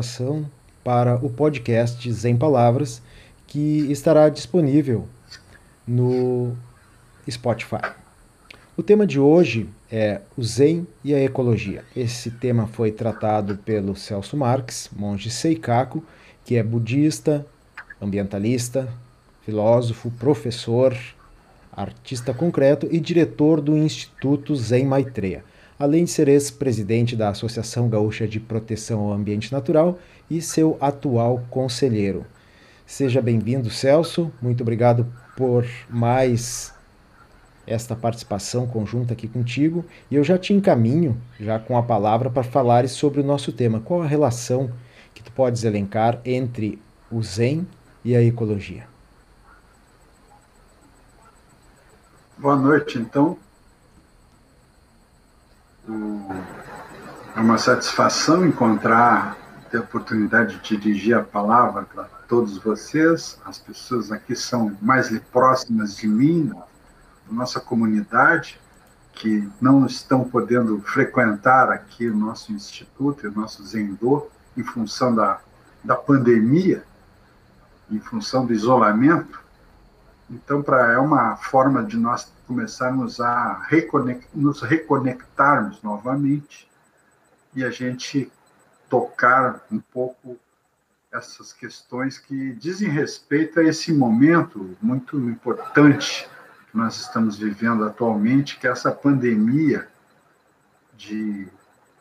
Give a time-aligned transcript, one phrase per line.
[0.00, 0.46] gravação
[0.82, 3.02] para o podcast Zen Palavras,
[3.46, 5.06] que estará disponível
[5.86, 6.56] no
[7.30, 7.92] Spotify.
[8.76, 11.84] O tema de hoje é o Zen e a ecologia.
[11.94, 16.02] Esse tema foi tratado pelo Celso Marx, monge Seikaku,
[16.46, 17.46] que é budista,
[18.00, 18.88] ambientalista,
[19.42, 20.96] filósofo, professor,
[21.70, 25.44] artista concreto e diretor do Instituto Zen Maitreya
[25.80, 29.98] além de ser ex-presidente da Associação Gaúcha de Proteção ao Ambiente Natural
[30.30, 32.26] e seu atual conselheiro.
[32.84, 34.30] Seja bem-vindo, Celso.
[34.42, 36.74] Muito obrigado por mais
[37.66, 39.82] esta participação conjunta aqui contigo.
[40.10, 43.80] E eu já te encaminho, já com a palavra, para falares sobre o nosso tema.
[43.80, 44.70] Qual a relação
[45.14, 46.78] que tu podes elencar entre
[47.10, 47.66] o Zen
[48.04, 48.86] e a ecologia?
[52.36, 53.38] Boa noite, então.
[57.36, 59.36] É uma satisfação encontrar,
[59.70, 63.40] ter a oportunidade de dirigir a palavra para todos vocês.
[63.44, 68.60] As pessoas aqui são mais próximas de mim, da nossa comunidade,
[69.12, 75.40] que não estão podendo frequentar aqui o nosso instituto, o nosso Zendô, em função da,
[75.84, 76.84] da pandemia,
[77.90, 79.40] em função do isolamento.
[80.30, 86.70] Então, pra, é uma forma de nós começarmos a reconect, nos reconectarmos novamente
[87.54, 88.30] e a gente
[88.88, 90.38] tocar um pouco
[91.12, 96.28] essas questões que dizem respeito a esse momento muito importante
[96.70, 99.88] que nós estamos vivendo atualmente, que é essa pandemia
[100.96, 101.48] de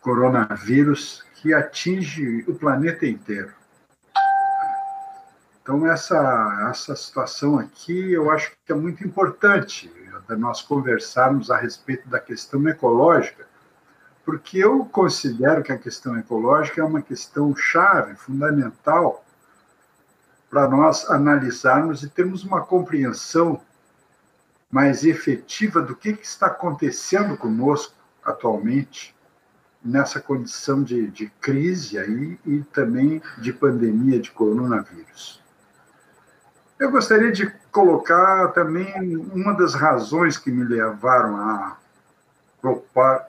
[0.01, 3.58] coronavírus que atinge o planeta inteiro.
[5.69, 9.93] Então, essa, essa situação aqui eu acho que é muito importante
[10.29, 13.47] nós conversarmos a respeito da questão ecológica,
[14.25, 19.23] porque eu considero que a questão ecológica é uma questão chave, fundamental,
[20.49, 23.61] para nós analisarmos e termos uma compreensão
[24.71, 27.93] mais efetiva do que, que está acontecendo conosco
[28.25, 29.15] atualmente
[29.85, 35.47] nessa condição de, de crise aí e também de pandemia de coronavírus.
[36.79, 41.77] Eu gostaria de colocar também uma das razões que me levaram a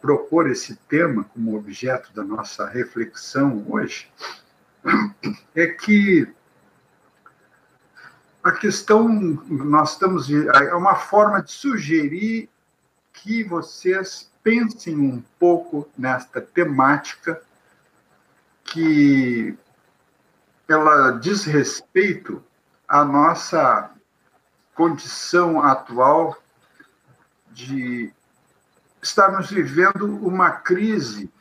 [0.00, 4.08] propor, esse tema como objeto da nossa reflexão hoje,
[5.54, 6.32] é que
[8.42, 9.08] a questão,
[9.48, 12.48] nós estamos, é uma forma de sugerir
[13.12, 17.42] que vocês pensem um pouco nesta temática
[18.64, 19.56] que
[20.68, 22.42] ela diz respeito
[22.90, 23.88] a nossa
[24.74, 26.36] condição atual
[27.52, 28.12] de
[29.00, 31.32] estarmos vivendo uma crise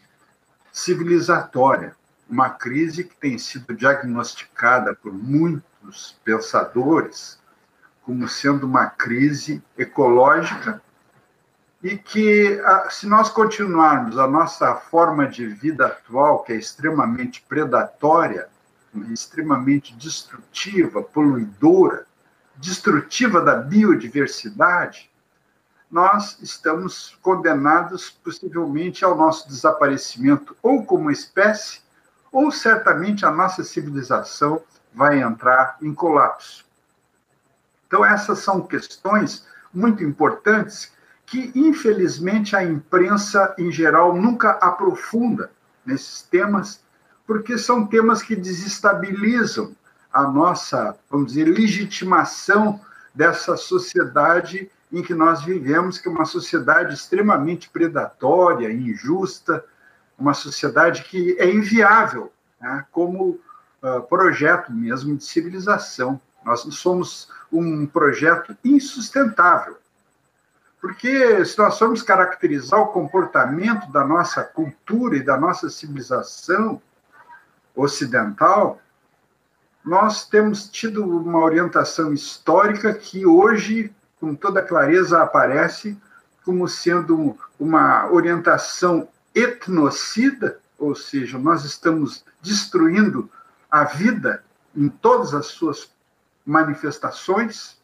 [0.71, 1.95] civilizatória,
[2.29, 7.39] uma crise que tem sido diagnosticada por muitos pensadores
[8.03, 10.79] como sendo uma crise ecológica
[11.81, 12.61] e que,
[12.91, 18.49] se nós continuarmos a nossa forma de vida atual, que é extremamente predatória,
[19.11, 22.05] extremamente destrutiva, poluidora,
[22.55, 25.09] destrutiva da biodiversidade,
[25.89, 31.81] nós estamos condenados possivelmente ao nosso desaparecimento, ou como espécie,
[32.31, 34.61] ou certamente a nossa civilização
[34.93, 36.65] vai entrar em colapso.
[37.87, 40.91] Então, essas são questões muito importantes
[41.25, 45.51] que, infelizmente, a imprensa em geral nunca aprofunda
[45.85, 46.83] nesses temas
[47.29, 49.75] porque são temas que desestabilizam
[50.11, 52.81] a nossa, vamos dizer, legitimação
[53.13, 59.63] dessa sociedade em que nós vivemos, que é uma sociedade extremamente predatória, injusta,
[60.17, 63.39] uma sociedade que é inviável né, como
[63.83, 66.19] uh, projeto mesmo de civilização.
[66.43, 69.77] Nós somos um projeto insustentável.
[70.81, 76.81] Porque se nós formos caracterizar o comportamento da nossa cultura e da nossa civilização,
[77.79, 78.81] ocidental,
[79.83, 85.97] nós temos tido uma orientação histórica que hoje, com toda clareza, aparece
[86.43, 93.29] como sendo uma orientação etnocida, ou seja, nós estamos destruindo
[93.69, 94.43] a vida
[94.75, 95.89] em todas as suas
[96.45, 97.77] manifestações.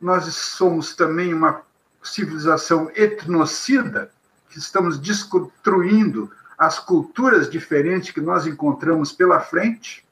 [0.00, 1.62] Nós somos também uma
[2.02, 4.10] civilização etnocida,
[4.50, 10.04] que estamos destruindo as culturas diferentes que nós encontramos pela frente.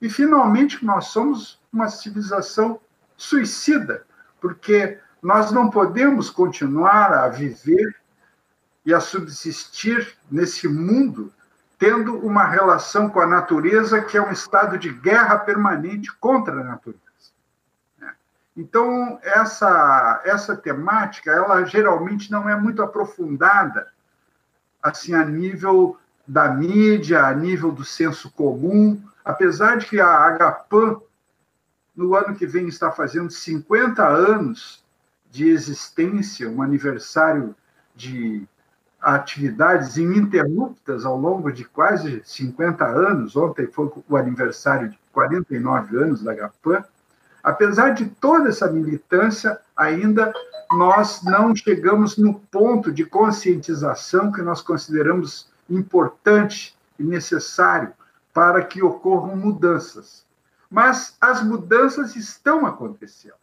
[0.00, 2.80] E, finalmente, nós somos uma civilização
[3.16, 4.04] suicida,
[4.40, 7.96] porque nós não podemos continuar a viver
[8.86, 11.32] e a subsistir nesse mundo
[11.78, 16.64] tendo uma relação com a natureza que é um estado de guerra permanente contra a
[16.64, 17.02] natureza.
[18.56, 23.86] Então, essa, essa temática, ela geralmente não é muito aprofundada,
[24.82, 25.96] assim, a nível
[26.26, 31.00] da mídia, a nível do senso comum, apesar de que a Agapan,
[31.96, 34.84] no ano que vem, está fazendo 50 anos
[35.30, 37.54] de existência, um aniversário
[37.94, 38.46] de
[39.00, 43.36] atividades ininterruptas ao longo de quase 50 anos.
[43.36, 46.84] Ontem foi o aniversário de 49 anos da GAPAN.
[47.42, 50.32] Apesar de toda essa militância, ainda
[50.70, 57.92] nós não chegamos no ponto de conscientização que nós consideramos importante e necessário
[58.32, 60.26] para que ocorram mudanças.
[60.70, 63.34] Mas as mudanças estão acontecendo.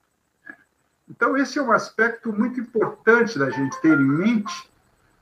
[1.10, 4.70] Então, esse é um aspecto muito importante da gente ter em mente,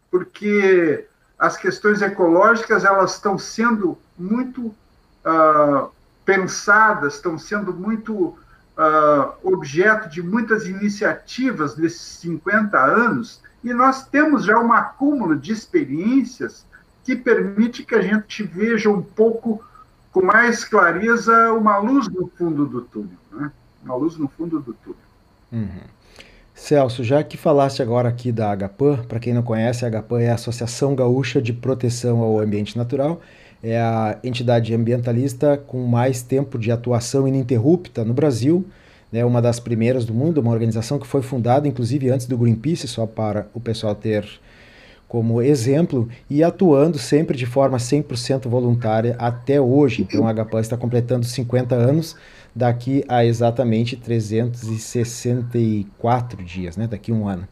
[0.09, 1.07] porque
[1.38, 5.91] as questões ecológicas elas estão sendo muito uh,
[6.23, 8.38] pensadas, estão sendo muito
[8.77, 15.51] uh, objeto de muitas iniciativas nesses 50 anos, e nós temos já um acúmulo de
[15.51, 16.65] experiências
[17.03, 19.63] que permite que a gente veja um pouco
[20.11, 23.51] com mais clareza uma luz no fundo do túnel, né?
[23.83, 24.99] uma luz no fundo do túnel.
[25.51, 25.81] Uhum.
[26.53, 30.29] Celso, já que falaste agora aqui da Agapan, para quem não conhece, a Agapan é
[30.29, 33.19] a Associação Gaúcha de Proteção ao Ambiente Natural,
[33.63, 38.65] é a entidade ambientalista com mais tempo de atuação ininterrupta no Brasil,
[39.10, 42.86] né, uma das primeiras do mundo, uma organização que foi fundada inclusive antes do Greenpeace,
[42.88, 44.27] só para o pessoal ter
[45.07, 50.01] como exemplo, e atuando sempre de forma 100% voluntária até hoje.
[50.01, 52.15] Então a Agapan está completando 50 anos
[52.56, 56.88] daqui a exatamente 364 dias, né?
[56.88, 57.48] daqui a um ano.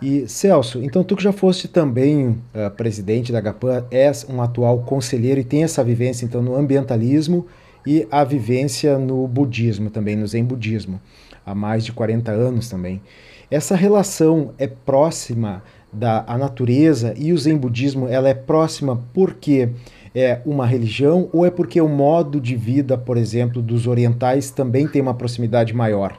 [0.00, 4.78] E Celso, então tu que já foste também uh, presidente da GAPAN, és um atual
[4.80, 7.46] conselheiro e tem essa vivência então no ambientalismo
[7.84, 11.00] e a vivência no budismo também, no Zen budismo,
[11.44, 13.00] há mais de 40 anos também.
[13.50, 15.62] Essa relação é próxima
[15.92, 19.70] da a natureza e o Zen budismo, ela é próxima porque
[20.14, 24.86] é uma religião ou é porque o modo de vida, por exemplo, dos orientais também
[24.86, 26.18] tem uma proximidade maior?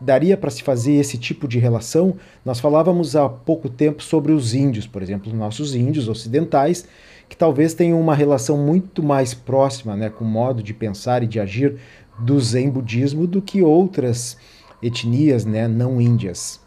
[0.00, 2.16] Daria para se fazer esse tipo de relação?
[2.44, 6.86] Nós falávamos há pouco tempo sobre os índios, por exemplo, nossos índios ocidentais,
[7.28, 11.26] que talvez tenham uma relação muito mais próxima né, com o modo de pensar e
[11.26, 11.76] de agir
[12.18, 14.36] do Zen budismo do que outras
[14.82, 16.60] etnias né, não índias.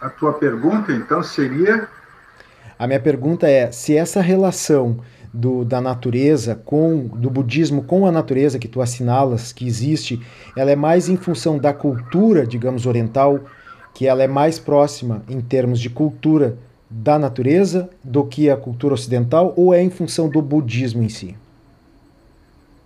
[0.00, 1.88] A tua pergunta, então, seria
[2.78, 4.98] a minha pergunta é se essa relação
[5.34, 10.24] do, da natureza com do budismo com a natureza que tu assinalas que existe,
[10.56, 13.40] ela é mais em função da cultura, digamos, oriental,
[13.92, 16.56] que ela é mais próxima em termos de cultura
[16.88, 21.36] da natureza do que a cultura ocidental, ou é em função do budismo em si?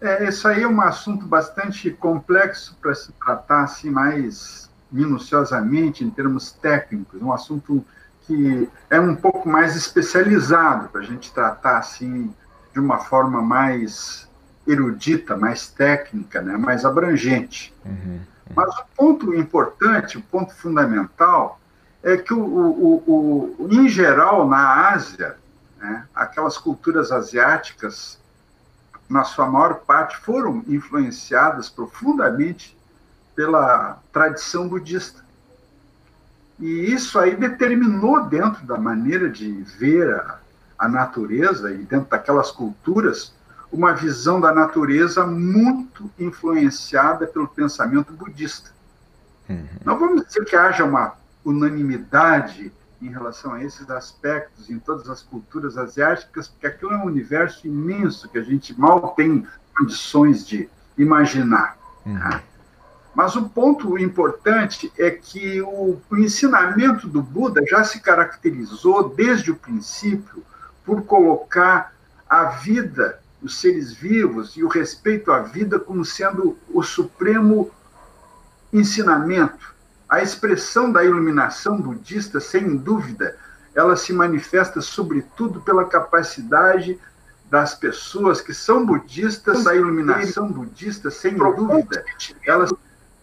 [0.01, 6.09] É, isso aí é um assunto bastante complexo para se tratar assim mais minuciosamente em
[6.09, 7.85] termos técnicos, um assunto
[8.29, 12.33] que é um pouco mais especializado para a gente tratar assim
[12.75, 14.29] de uma forma mais
[14.67, 17.75] erudita, mais técnica, né, mais abrangente.
[17.87, 18.21] Uhum, uhum.
[18.55, 21.59] Mas o ponto importante, o ponto fundamental,
[22.03, 25.37] é que, o, o, o, em geral, na Ásia,
[25.79, 28.19] né, aquelas culturas asiáticas,
[29.09, 32.77] na sua maior parte, foram influenciadas profundamente
[33.35, 35.25] pela tradição budista.
[36.59, 40.39] E isso aí determinou, dentro da maneira de ver a,
[40.79, 43.33] a natureza e dentro daquelas culturas,
[43.71, 48.71] uma visão da natureza muito influenciada pelo pensamento budista.
[49.49, 49.67] Uhum.
[49.85, 55.23] Não vamos dizer que haja uma unanimidade em relação a esses aspectos em todas as
[55.23, 59.47] culturas asiáticas, porque aquilo é um universo imenso que a gente mal tem
[59.77, 61.77] condições de imaginar.
[62.05, 62.19] Uhum.
[62.19, 62.43] Tá?
[63.19, 69.51] Mas o ponto importante é que o, o ensinamento do Buda já se caracterizou desde
[69.51, 70.45] o princípio
[70.85, 71.93] por colocar
[72.31, 77.73] a vida, os seres vivos e o respeito à vida como sendo o supremo
[78.73, 79.75] ensinamento.
[80.09, 83.37] A expressão da iluminação budista, sem dúvida,
[83.75, 86.97] ela se manifesta sobretudo pela capacidade
[87.51, 92.05] das pessoas que são budistas, da iluminação budista, sem dúvida,
[92.47, 92.73] elas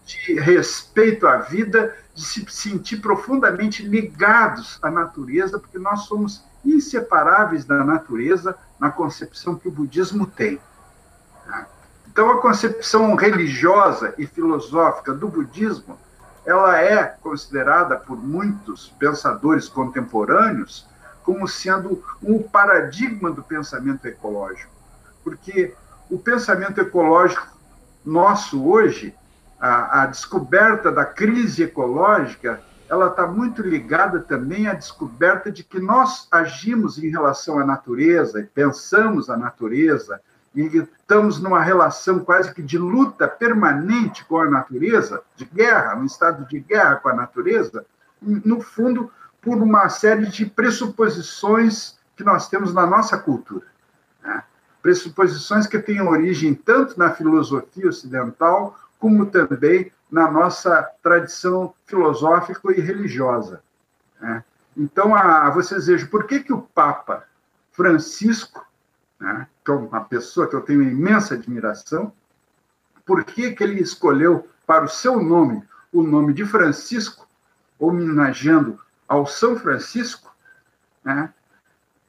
[0.06, 7.64] de respeito à vida, de se sentir profundamente ligados à natureza, porque nós somos inseparáveis
[7.64, 10.60] da natureza na concepção que o budismo tem.
[11.44, 11.66] Tá?
[12.06, 15.98] Então, a concepção religiosa e filosófica do budismo,
[16.44, 20.86] ela é considerada por muitos pensadores contemporâneos
[21.24, 24.70] como sendo um paradigma do pensamento ecológico.
[25.24, 25.74] Porque
[26.08, 27.48] o pensamento ecológico
[28.04, 29.12] nosso hoje,
[29.60, 35.80] a, a descoberta da crise ecológica, ela está muito ligada também à descoberta de que
[35.80, 40.20] nós agimos em relação à natureza, pensamos a natureza,
[40.54, 46.04] e estamos numa relação quase que de luta permanente com a natureza, de guerra, um
[46.04, 47.84] estado de guerra com a natureza,
[48.22, 49.10] no fundo,
[49.42, 53.66] por uma série de pressuposições que nós temos na nossa cultura.
[54.22, 54.42] Né?
[54.80, 62.80] Pressuposições que têm origem tanto na filosofia ocidental, como também na nossa tradição filosófica e
[62.80, 63.62] religiosa.
[64.20, 64.44] Né?
[64.76, 67.24] Então, a, vocês vejam, por que, que o Papa
[67.72, 68.66] Francisco,
[69.18, 72.12] né, que é uma pessoa que eu tenho imensa admiração,
[73.04, 75.62] por que, que ele escolheu para o seu nome
[75.92, 77.26] o nome de Francisco,
[77.78, 80.34] homenageando ao São Francisco,
[81.04, 81.32] né,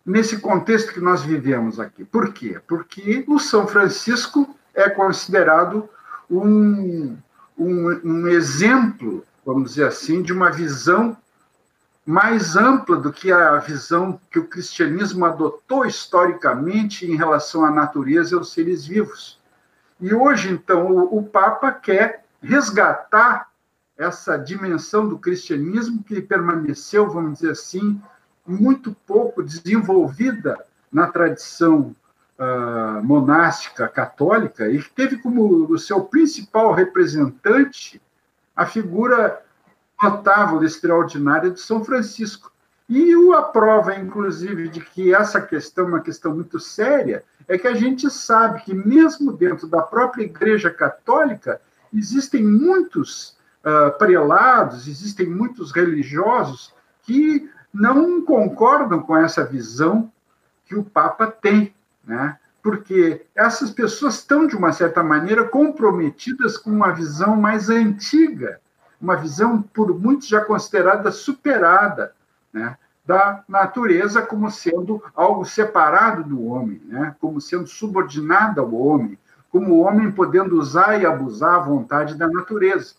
[0.05, 2.03] nesse contexto que nós vivemos aqui.
[2.03, 2.59] Por quê?
[2.67, 5.89] Porque o São Francisco é considerado
[6.29, 7.17] um,
[7.57, 11.17] um, um exemplo, vamos dizer assim, de uma visão
[12.05, 18.33] mais ampla do que a visão que o cristianismo adotou historicamente em relação à natureza
[18.33, 19.39] e aos seres vivos.
[19.99, 23.49] E hoje, então, o, o Papa quer resgatar
[23.97, 27.99] essa dimensão do cristianismo que permaneceu, vamos dizer assim,
[28.45, 30.57] muito pouco desenvolvida
[30.91, 31.95] na tradição
[32.39, 38.01] uh, monástica católica e teve como o seu principal representante
[38.55, 39.41] a figura
[40.01, 42.51] notável, extraordinária de São Francisco.
[42.89, 47.67] E a prova, inclusive, de que essa questão é uma questão muito séria é que
[47.67, 51.61] a gente sabe que, mesmo dentro da própria Igreja Católica,
[51.93, 60.11] existem muitos uh, prelados, existem muitos religiosos que não concordam com essa visão
[60.65, 61.73] que o Papa tem
[62.07, 62.37] né?
[62.63, 68.59] porque essas pessoas estão, de uma certa maneira, comprometidas com uma visão mais antiga,
[68.99, 72.13] uma visão, por muitos, já considerada superada,
[72.51, 72.77] né?
[73.05, 77.15] da natureza como sendo algo separado do homem, né?
[77.21, 79.17] como sendo subordinada ao homem,
[79.49, 82.95] como o homem podendo usar e abusar à vontade da natureza.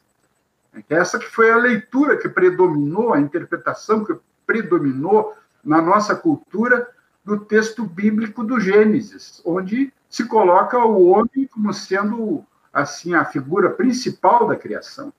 [0.88, 6.88] Essa que foi a leitura que predominou, a interpretação que predominou na nossa cultura
[7.28, 12.42] do texto bíblico do Gênesis, onde se coloca o homem como sendo
[12.72, 15.12] assim a figura principal da criação.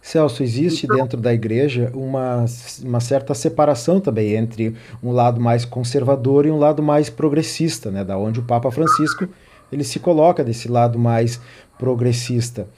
[0.00, 2.44] Celso, existe então, dentro da igreja uma,
[2.82, 8.04] uma certa separação também entre um lado mais conservador e um lado mais progressista, né?
[8.04, 9.28] Da onde o Papa Francisco
[9.72, 11.40] ele se coloca desse lado mais
[11.76, 12.68] progressista.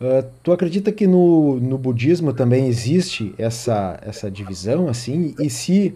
[0.00, 5.34] Uh, tu acredita que no, no budismo também existe essa, essa divisão, assim?
[5.40, 5.94] E se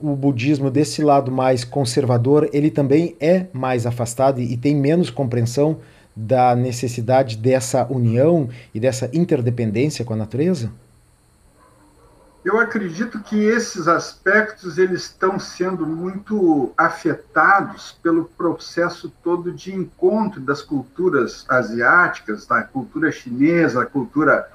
[0.00, 5.78] o budismo desse lado mais conservador, ele também é mais afastado e tem menos compreensão
[6.14, 10.72] da necessidade dessa união e dessa interdependência com a natureza?
[12.44, 20.40] Eu acredito que esses aspectos eles estão sendo muito afetados pelo processo todo de encontro
[20.40, 24.48] das culturas asiáticas, da cultura chinesa, a cultura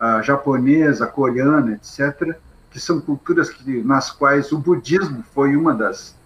[0.00, 2.34] uh, japonesa, coreana, etc.,
[2.70, 6.16] que são culturas que, nas quais o budismo foi uma das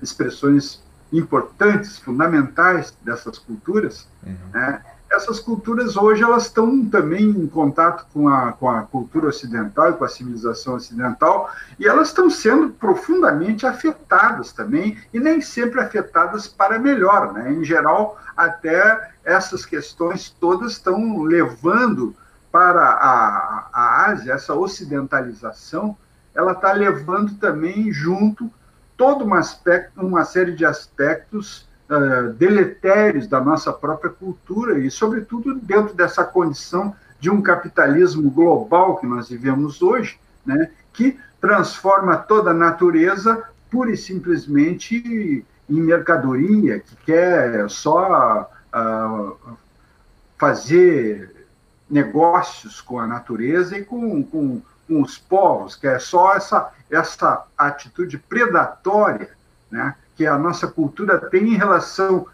[0.00, 4.08] expressões importantes, fundamentais dessas culturas.
[4.26, 4.34] Uhum.
[4.52, 4.82] Né?
[5.14, 9.92] Essas culturas hoje elas estão também em contato com a, com a cultura ocidental e
[9.94, 16.46] com a civilização ocidental e elas estão sendo profundamente afetadas também e nem sempre afetadas
[16.46, 17.52] para melhor, né?
[17.52, 22.14] Em geral, até essas questões todas estão levando
[22.50, 25.96] para a, a Ásia essa ocidentalização,
[26.34, 28.50] ela está levando também junto
[28.96, 35.54] todo um aspecto, uma série de aspectos uh, deletérios da nossa própria cultura e, sobretudo,
[35.54, 42.50] dentro dessa condição de um capitalismo global que nós vivemos hoje, né, que transforma toda
[42.50, 49.56] a natureza pura e simplesmente em mercadoria, que quer só uh,
[50.36, 51.46] fazer
[51.88, 57.44] negócios com a natureza e com, com, com os povos, que é só essa, essa
[57.56, 59.30] atitude predatória
[59.70, 62.26] né, que a nossa cultura tem em relação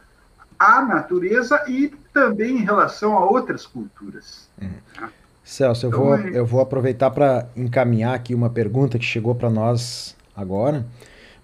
[0.58, 4.49] à natureza e também em relação a outras culturas.
[4.60, 5.08] Uhum.
[5.42, 9.34] Celso, eu, então, vou, é eu vou aproveitar para encaminhar aqui uma pergunta que chegou
[9.34, 10.87] para nós agora,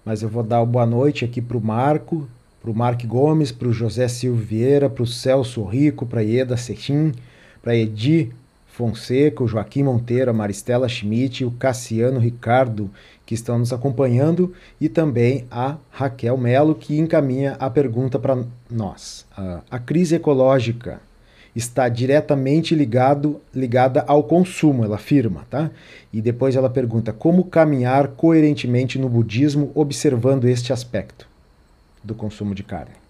[0.05, 2.27] mas eu vou dar boa noite aqui para o Marco,
[2.61, 6.55] para o Mark Gomes, para o José Silveira, para o Celso Rico, para a Ieda
[6.55, 7.13] Cetim,
[7.61, 8.33] para Edi
[8.77, 12.91] Fonseca, o Joaquim Monteiro, a Maristela Schmidt, o Cassiano Ricardo,
[13.25, 18.37] que estão nos acompanhando, e também a Raquel Melo, que encaminha a pergunta para
[18.69, 19.25] nós.
[19.71, 21.01] A crise ecológica
[21.55, 25.71] está diretamente ligado, ligada ao consumo, ela afirma, tá?
[26.13, 31.27] E depois ela pergunta como caminhar coerentemente no budismo observando este aspecto
[32.03, 33.06] do consumo de carne.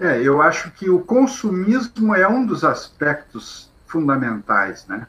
[0.00, 5.06] É, eu acho que o consumismo é um dos aspectos fundamentais, né?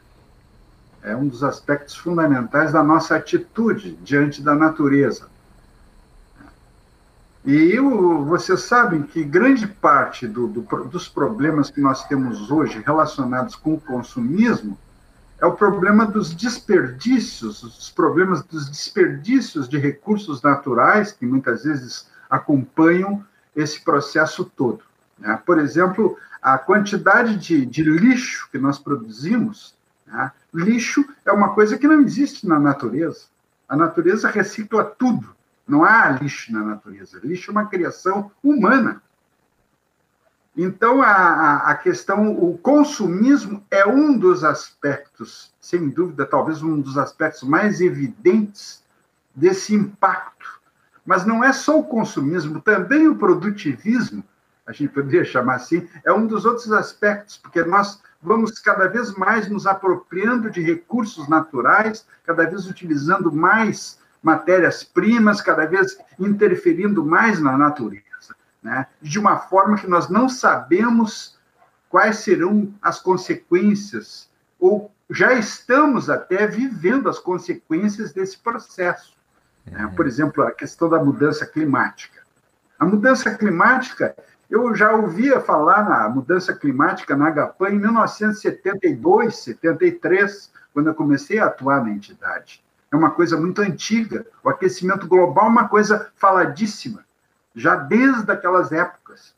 [1.02, 5.28] É um dos aspectos fundamentais da nossa atitude diante da natureza.
[7.42, 12.82] E eu, vocês sabem que grande parte do, do, dos problemas que nós temos hoje
[12.84, 14.78] relacionados com o consumismo
[15.40, 22.06] é o problema dos desperdícios, os problemas dos desperdícios de recursos naturais que muitas vezes
[22.28, 24.82] acompanham esse processo todo.
[25.18, 25.40] Né?
[25.44, 29.74] Por exemplo, a quantidade de, de lixo que nós produzimos,
[30.06, 30.32] né?
[30.52, 33.26] lixo é uma coisa que não existe na natureza.
[33.68, 35.34] A natureza recicla tudo.
[35.66, 37.20] Não há lixo na natureza.
[37.22, 39.00] Lixo é uma criação humana.
[40.54, 46.98] Então, a, a, questão, o consumismo é um dos aspectos, sem dúvida, talvez um dos
[46.98, 48.84] aspectos mais evidentes
[49.34, 50.60] desse impacto.
[51.04, 54.24] Mas não é só o consumismo, também o produtivismo,
[54.66, 59.12] a gente poderia chamar assim, é um dos outros aspectos, porque nós vamos cada vez
[59.14, 67.40] mais nos apropriando de recursos naturais, cada vez utilizando mais matérias-primas, cada vez interferindo mais
[67.40, 68.12] na natureza
[68.62, 71.36] né, de uma forma que nós não sabemos
[71.88, 79.14] quais serão as consequências, ou já estamos até vivendo as consequências desse processo.
[79.66, 79.84] Né?
[79.84, 79.94] Uhum.
[79.94, 82.22] Por exemplo, a questão da mudança climática.
[82.78, 84.14] A mudança climática,
[84.50, 91.38] eu já ouvia falar na mudança climática na Agapan em 1972, 73, quando eu comecei
[91.38, 92.62] a atuar na entidade.
[92.90, 94.26] É uma coisa muito antiga.
[94.42, 97.04] O aquecimento global é uma coisa faladíssima
[97.54, 99.34] já desde aquelas épocas.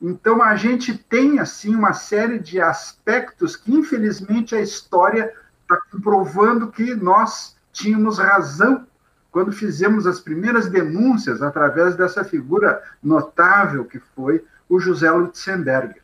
[0.00, 6.70] Então, a gente tem, assim, uma série de aspectos que, infelizmente, a história está comprovando
[6.70, 8.86] que nós tínhamos razão
[9.36, 16.00] quando fizemos as primeiras denúncias através dessa figura notável que foi o José Lutzenberger.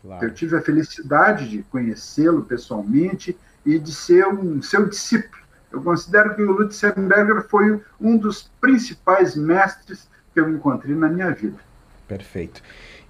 [0.00, 0.24] Claro.
[0.24, 3.36] Eu tive a felicidade de conhecê-lo pessoalmente
[3.66, 5.42] e de ser um seu discípulo.
[5.72, 11.32] Eu considero que o Lutzenberger foi um dos principais mestres que eu encontrei na minha
[11.32, 11.58] vida.
[12.06, 12.62] Perfeito.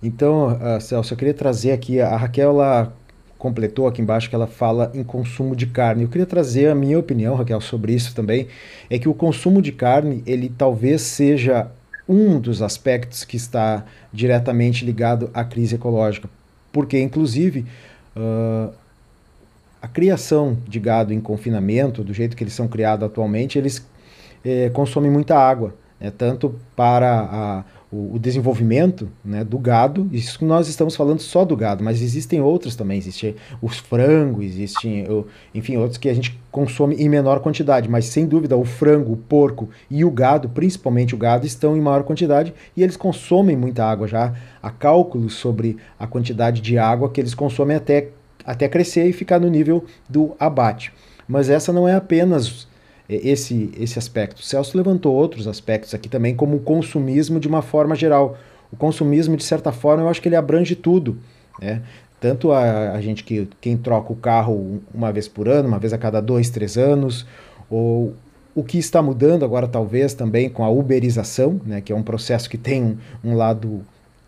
[0.02, 2.90] Então, uh, Celso, eu queria trazer aqui, a Raquel ela
[3.38, 6.02] completou aqui embaixo que ela fala em consumo de carne.
[6.02, 8.48] Eu queria trazer a minha opinião, Raquel, sobre isso também,
[8.90, 11.68] é que o consumo de carne, ele talvez seja
[12.08, 16.28] um dos aspectos que está diretamente ligado à crise ecológica,
[16.72, 17.66] porque inclusive
[18.16, 18.72] uh,
[19.80, 23.86] a criação de gado em confinamento, do jeito que eles são criados atualmente, eles
[24.44, 30.68] eh, consomem muita água né, tanto para a, o, desenvolvimento né, do gado, isso nós
[30.68, 35.06] estamos falando só do gado, mas existem outros também, existe os frangos, existem,
[35.54, 39.16] enfim, outros que a gente consome em menor quantidade, mas sem dúvida o frango, o
[39.16, 42.52] porco e o gado, principalmente o gado, estão em maior quantidade.
[42.76, 44.34] E eles consomem muita água, já.
[44.62, 48.08] Há cálculos sobre a quantidade de água que eles consomem até,
[48.44, 50.92] até crescer e ficar no nível do abate.
[51.26, 52.67] Mas essa não é apenas
[53.08, 54.42] esse, esse aspecto.
[54.42, 58.36] Celso levantou outros aspectos aqui também, como o consumismo de uma forma geral.
[58.70, 61.18] O consumismo, de certa forma, eu acho que ele abrange tudo.
[61.60, 61.82] Né?
[62.20, 65.92] Tanto a, a gente que quem troca o carro uma vez por ano, uma vez
[65.92, 67.26] a cada dois, três anos,
[67.70, 68.14] ou
[68.54, 72.50] o que está mudando agora, talvez, também com a uberização, né, que é um processo
[72.50, 73.82] que tem um, um lado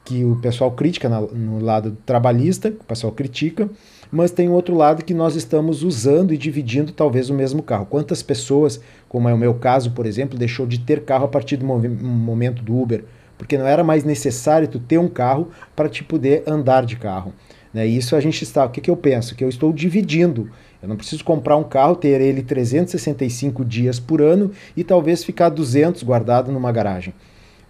[0.05, 3.69] que o pessoal critica na, no lado trabalhista, o pessoal critica,
[4.11, 7.87] mas tem outro lado que nós estamos usando e dividindo talvez o mesmo carro.
[7.87, 11.57] Quantas pessoas, como é o meu caso, por exemplo, deixou de ter carro a partir
[11.57, 13.05] do momento do Uber?
[13.39, 17.33] Porque não era mais necessário tu ter um carro para te poder andar de carro.
[17.73, 17.87] Né?
[17.87, 18.65] Isso a gente está.
[18.65, 19.35] O que, que eu penso?
[19.35, 20.51] Que eu estou dividindo.
[20.83, 25.51] Eu não preciso comprar um carro, ter ele 365 dias por ano e talvez ficar
[25.51, 27.15] 200 guardado numa garagem.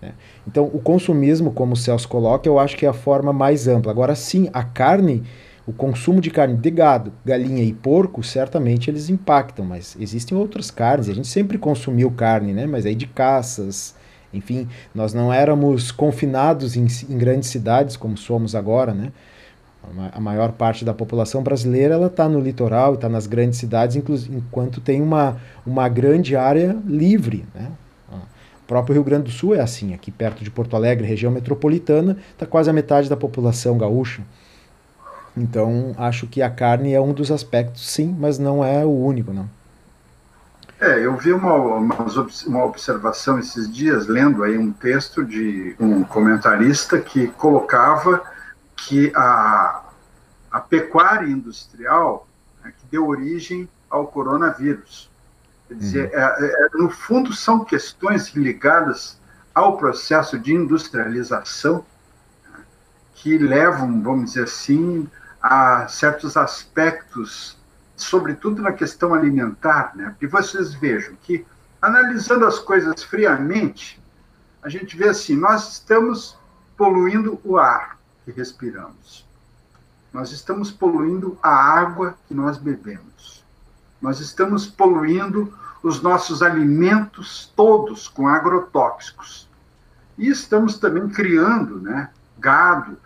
[0.01, 0.13] Né?
[0.47, 3.93] Então, o consumismo, como o Celso coloca, eu acho que é a forma mais ampla.
[3.93, 5.23] Agora, sim, a carne
[5.67, 10.71] o consumo de carne de gado, galinha e porco, certamente eles impactam, mas existem outras
[10.71, 12.67] carnes, a gente sempre consumiu carne, né?
[12.67, 13.95] Mas aí de caças,
[14.33, 19.13] enfim, nós não éramos confinados em, em grandes cidades como somos agora, né?
[20.13, 24.81] A maior parte da população brasileira ela está no litoral, está nas grandes cidades, enquanto
[24.81, 27.71] tem uma, uma grande área livre, né?
[28.13, 32.17] O próprio Rio Grande do Sul é assim, aqui perto de Porto Alegre, região metropolitana,
[32.33, 34.23] está quase a metade da população gaúcha.
[35.37, 39.33] Então, acho que a carne é um dos aspectos, sim, mas não é o único,
[39.33, 39.49] não.
[40.81, 46.99] É, eu vi uma, uma, observação esses dias, lendo aí um texto de um comentarista
[46.99, 48.23] que colocava
[48.75, 49.83] que a,
[50.51, 52.27] a pecuária industrial
[52.65, 55.11] né, que deu origem ao coronavírus.
[55.69, 56.19] Quer dizer, uhum.
[56.19, 59.21] é, é, no fundo, são questões ligadas
[59.55, 61.85] ao processo de industrialização
[62.51, 62.61] né,
[63.17, 65.07] que levam, vamos dizer assim,
[65.43, 67.61] a certos aspectos
[68.03, 70.11] sobretudo na questão alimentar, né?
[70.11, 71.47] Porque vocês vejam que,
[71.81, 74.01] analisando as coisas friamente,
[74.63, 76.39] a gente vê assim: nós estamos
[76.77, 79.27] poluindo o ar que respiramos,
[80.13, 83.45] nós estamos poluindo a água que nós bebemos,
[84.01, 89.49] nós estamos poluindo os nossos alimentos todos com agrotóxicos.
[90.19, 92.99] E estamos também criando né, gado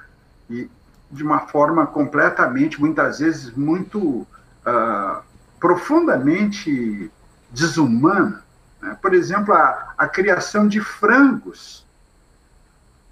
[0.50, 0.68] e
[1.14, 5.22] de uma forma completamente, muitas vezes, muito uh,
[5.60, 7.10] profundamente
[7.50, 8.44] desumana.
[8.82, 8.96] Né?
[9.00, 11.86] Por exemplo, a, a criação de frangos,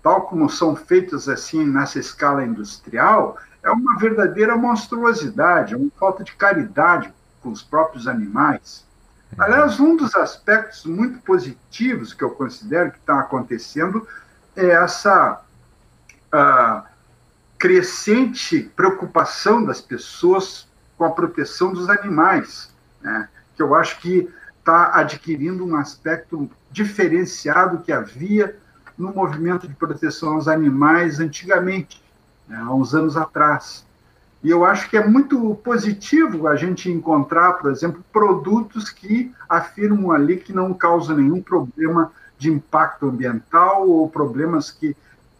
[0.03, 6.25] tal como são feitos assim nessa escala industrial, é uma verdadeira monstruosidade, é uma falta
[6.25, 8.85] de caridade com os próprios animais.
[9.38, 14.07] Aliás, um dos aspectos muito positivos que eu considero que está acontecendo
[14.57, 15.41] é essa
[16.35, 16.91] uh,
[17.62, 20.66] crescente preocupação das pessoas
[20.98, 23.29] com a proteção dos animais, né?
[23.55, 28.57] que eu acho que está adquirindo um aspecto diferenciado que havia
[28.98, 32.03] no movimento de proteção aos animais antigamente,
[32.48, 32.57] né?
[32.57, 33.87] há uns anos atrás.
[34.42, 40.11] E eu acho que é muito positivo a gente encontrar, por exemplo, produtos que afirmam
[40.11, 44.96] ali que não causam nenhum problema de impacto ambiental ou problemas que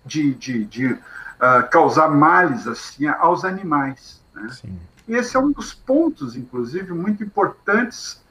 [0.07, 0.99] de, de, de
[1.43, 4.23] uh, causar males assim aos animais.
[4.35, 4.49] Né?
[4.51, 4.79] Sim.
[5.09, 8.23] Esse é um dos pontos, inclusive, muito importantes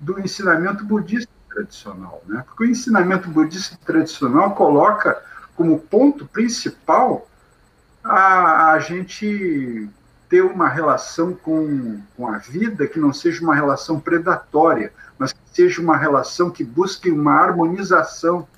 [0.00, 2.42] do ensinamento budista tradicional, né?
[2.46, 5.22] Porque o ensinamento budista tradicional coloca
[5.54, 7.28] como ponto principal
[8.02, 9.88] a, a gente
[10.28, 15.38] ter uma relação com, com a vida que não seja uma relação predatória, mas que
[15.52, 18.48] seja uma relação que busque uma harmonização.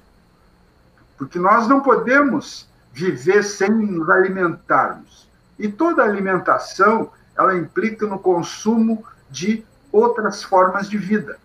[1.18, 2.66] Porque nós não podemos
[2.96, 5.28] viver sem nos alimentarmos.
[5.58, 11.38] E toda alimentação ela implica no consumo de outras formas de vida.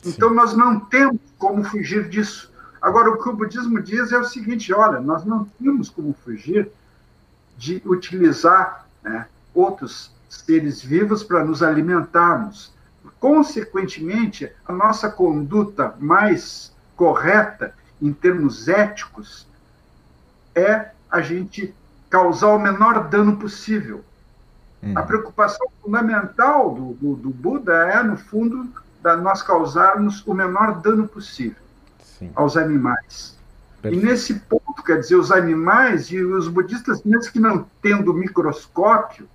[0.00, 0.10] Sim.
[0.10, 2.52] Então, nós não temos como fugir disso.
[2.80, 6.70] Agora, o que o budismo diz é o seguinte: olha, nós não temos como fugir
[7.58, 12.72] de utilizar né, outros seres vivos para nos alimentarmos.
[13.18, 19.49] Consequentemente, a nossa conduta mais correta, em termos éticos,
[20.60, 21.74] é a gente
[22.08, 24.04] causar o menor dano possível
[24.82, 24.92] Hum.
[24.96, 28.68] A preocupação fundamental do, do, do, Buda é, no fundo,
[29.02, 31.62] da nós causarmos o menor dano possível
[32.02, 32.30] Sim.
[32.34, 33.38] aos animais.
[33.82, 34.04] Perfeito.
[34.04, 39.28] E nesse ponto, quer dizer, os animais e os budistas, mesmo que não tendo microscópio,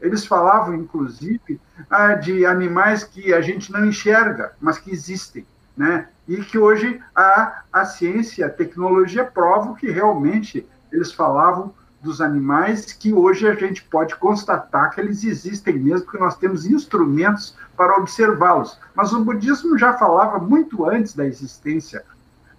[0.00, 6.08] eles falavam, inclusive, ah, de animais que a gente não enxerga, mas que existem, né?
[6.30, 12.92] E que hoje a, a ciência, a tecnologia provam que realmente eles falavam dos animais
[12.92, 17.96] que hoje a gente pode constatar que eles existem mesmo, porque nós temos instrumentos para
[17.96, 18.78] observá-los.
[18.94, 22.04] Mas o budismo já falava muito antes da existência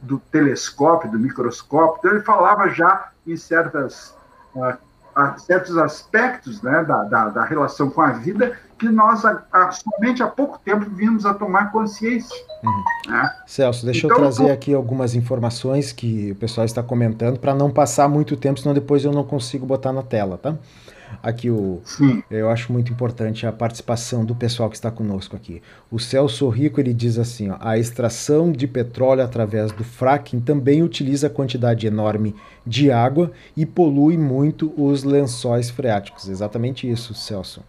[0.01, 4.13] do telescópio, do microscópio, então ele falava já em certas,
[4.53, 4.77] uh,
[5.37, 10.23] certos aspectos né, da, da, da, relação com a vida que nós a, a, somente
[10.23, 12.35] há pouco tempo vimos a tomar consciência.
[12.63, 12.83] Uhum.
[13.11, 13.35] Né?
[13.45, 17.69] Celso, deixa então, eu trazer aqui algumas informações que o pessoal está comentando para não
[17.69, 20.55] passar muito tempo, senão depois eu não consigo botar na tela, tá?
[21.21, 22.23] Aqui o, Sim.
[22.29, 25.61] eu acho muito importante a participação do pessoal que está conosco aqui.
[25.91, 30.83] O Celso Rico ele diz assim: ó, a extração de petróleo através do fracking também
[30.83, 36.29] utiliza quantidade enorme de água e polui muito os lençóis freáticos.
[36.29, 37.61] Exatamente isso, Celso.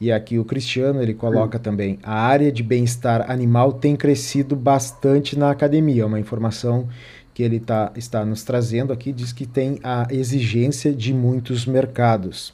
[0.00, 5.38] E aqui o Cristiano ele coloca também: a área de bem-estar animal tem crescido bastante
[5.38, 6.06] na academia.
[6.06, 6.88] Uma informação
[7.32, 12.52] que ele tá, está nos trazendo aqui diz que tem a exigência de muitos mercados.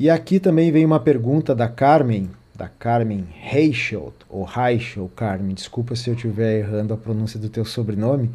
[0.00, 5.94] E aqui também vem uma pergunta da Carmen, da Carmen Reichelt, ou Reichelt, Carmen, desculpa
[5.94, 8.30] se eu estiver errando a pronúncia do teu sobrenome.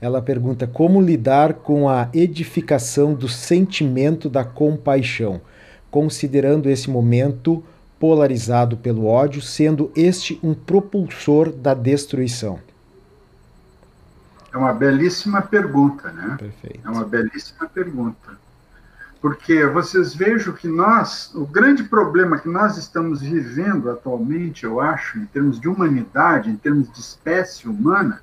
[0.00, 5.42] Ela pergunta como lidar com a edificação do sentimento da compaixão
[5.90, 7.62] considerando esse momento
[8.00, 12.58] polarizado pelo ódio, sendo este um propulsor da destruição?
[14.50, 16.36] É uma belíssima pergunta, né?
[16.38, 16.80] Perfeito.
[16.82, 18.41] É uma belíssima pergunta.
[19.22, 25.16] Porque vocês vejam que nós, o grande problema que nós estamos vivendo atualmente, eu acho,
[25.16, 28.20] em termos de humanidade, em termos de espécie humana,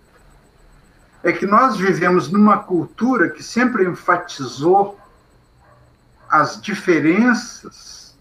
[1.24, 5.00] é que nós vivemos numa cultura que sempre enfatizou
[6.30, 8.18] as diferenças,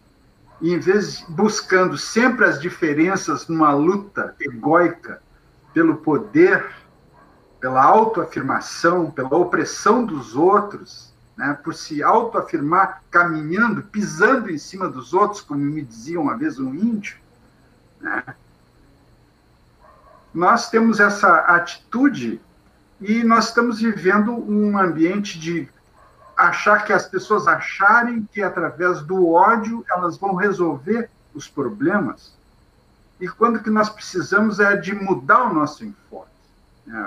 [0.61, 5.21] e em vez de buscando sempre as diferenças numa luta egóica
[5.75, 6.65] pelo poder,
[7.61, 11.08] pela autoafirmação, pela opressão dos outros,
[11.39, 16.59] né, por se autoafirmar caminhando, pisando em cima dos outros, como me dizia uma vez
[16.59, 17.17] um índio,
[18.01, 18.25] né,
[20.35, 22.41] nós temos essa atitude
[23.01, 25.69] e nós estamos vivendo um ambiente de
[26.37, 32.37] achar que as pessoas acharem que através do ódio elas vão resolver os problemas.
[33.21, 36.29] E quando que nós precisamos é de mudar o nosso enfoque.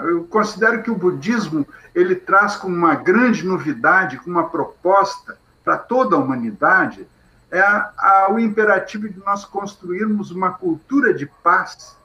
[0.04, 5.78] Eu considero que o budismo ele traz como uma grande novidade, como uma proposta para
[5.78, 7.08] toda a humanidade,
[7.50, 11.98] é a, a, o imperativo de nós construirmos uma cultura de paz,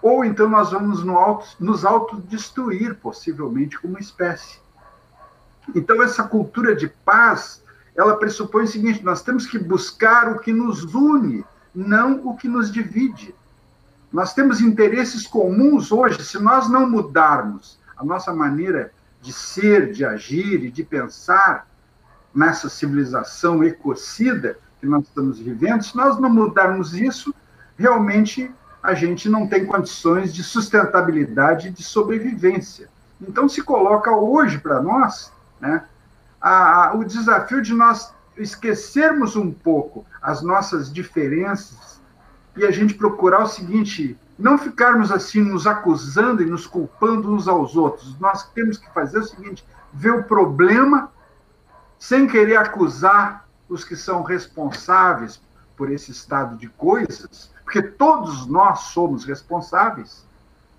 [0.00, 4.58] ou então nós vamos no auto, nos autodestruir, possivelmente, como espécie.
[5.74, 7.62] Então, essa cultura de paz,
[7.94, 12.48] ela pressupõe o seguinte: nós temos que buscar o que nos une, não o que
[12.48, 13.34] nos divide.
[14.12, 20.04] Nós temos interesses comuns hoje, se nós não mudarmos a nossa maneira de ser, de
[20.04, 21.66] agir e de pensar
[22.34, 27.34] nessa civilização ecocida que nós estamos vivendo, se nós não mudarmos isso,
[27.78, 28.52] realmente
[28.82, 32.88] a gente não tem condições de sustentabilidade e de sobrevivência.
[33.20, 35.84] Então, se coloca hoje para nós né,
[36.40, 41.98] a, a, o desafio de nós esquecermos um pouco as nossas diferenças
[42.56, 47.46] e a gente procurar o seguinte: não ficarmos assim nos acusando e nos culpando uns
[47.46, 48.18] aos outros.
[48.18, 51.10] Nós temos que fazer o seguinte: ver o problema
[51.98, 55.40] sem querer acusar os que são responsáveis
[55.76, 60.24] por esse estado de coisas, porque todos nós somos responsáveis.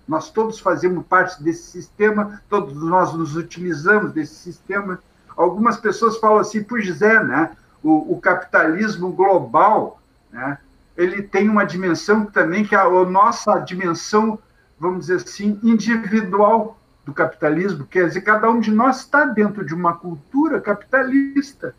[0.06, 5.00] Nós todos fazemos parte desse sistema, todos nós nos utilizamos desse sistema.
[5.36, 7.56] Algumas pessoas falam assim, pois é, né?
[7.82, 10.58] O, o capitalismo global, né?
[10.96, 14.38] Ele tem uma dimensão também que é a nossa dimensão,
[14.78, 19.74] vamos dizer assim, individual do capitalismo, quer dizer, cada um de nós está dentro de
[19.74, 21.74] uma cultura capitalista.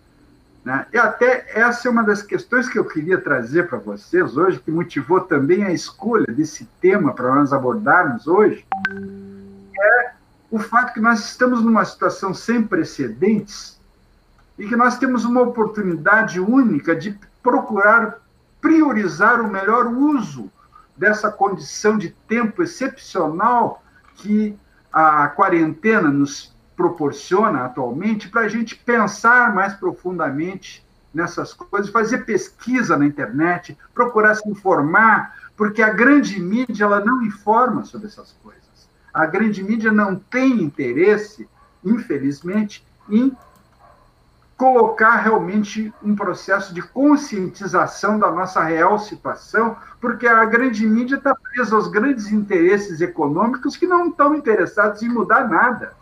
[0.63, 0.85] Né?
[0.93, 4.71] E até essa é uma das questões que eu queria trazer para vocês hoje, que
[4.71, 8.65] motivou também a escolha desse tema para nós abordarmos hoje,
[9.79, 10.11] é
[10.49, 13.77] o fato que nós estamos numa situação sem precedentes
[14.57, 18.19] e que nós temos uma oportunidade única de procurar
[18.61, 20.51] priorizar o melhor uso
[20.95, 23.83] dessa condição de tempo excepcional
[24.15, 24.57] que
[24.91, 32.97] a quarentena nos proporciona atualmente para a gente pensar mais profundamente nessas coisas, fazer pesquisa
[32.97, 38.89] na internet, procurar se informar, porque a grande mídia ela não informa sobre essas coisas.
[39.11, 41.49] A grande mídia não tem interesse,
[41.83, 43.35] infelizmente, em
[44.57, 51.35] colocar realmente um processo de conscientização da nossa real situação, porque a grande mídia está
[51.35, 55.93] presa aos grandes interesses econômicos que não estão interessados em mudar nada.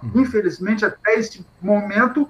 [0.00, 0.22] Uhum.
[0.22, 2.28] Infelizmente, até esse momento,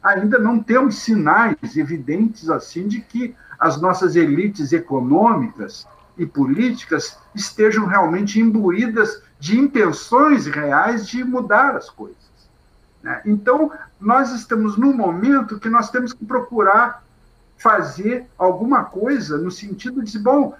[0.00, 7.84] ainda não temos sinais evidentes assim de que as nossas elites econômicas e políticas estejam
[7.86, 12.25] realmente imbuídas de intenções reais de mudar as coisas.
[13.06, 13.20] Né?
[13.24, 17.04] Então, nós estamos num momento que nós temos que procurar
[17.56, 20.52] fazer alguma coisa no sentido de, bom,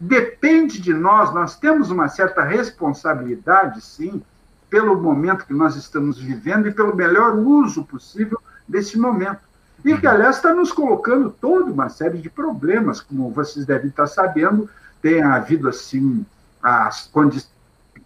[0.00, 4.22] depende de nós, nós temos uma certa responsabilidade, sim,
[4.70, 9.40] pelo momento que nós estamos vivendo e pelo melhor uso possível desse momento.
[9.84, 14.06] E que, aliás, está nos colocando toda uma série de problemas, como vocês devem estar
[14.06, 14.70] sabendo,
[15.02, 16.24] tem havido, assim,
[16.62, 17.44] a condi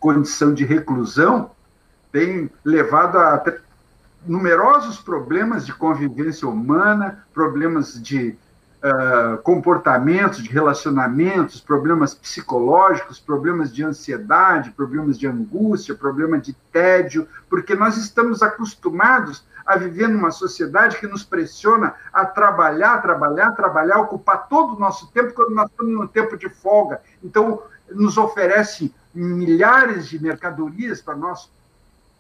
[0.01, 1.51] condição de reclusão,
[2.13, 3.39] tem levado a
[4.27, 8.37] numerosos problemas de convivência humana, problemas de
[8.85, 17.27] uh, comportamentos, de relacionamentos, problemas psicológicos, problemas de ansiedade, problemas de angústia, problema de tédio,
[17.49, 23.99] porque nós estamos acostumados a viver numa sociedade que nos pressiona a trabalhar, trabalhar, trabalhar,
[24.01, 27.01] ocupar todo o nosso tempo quando nós estamos num tempo de folga.
[27.23, 31.51] Então, nos oferece milhares de mercadorias para nós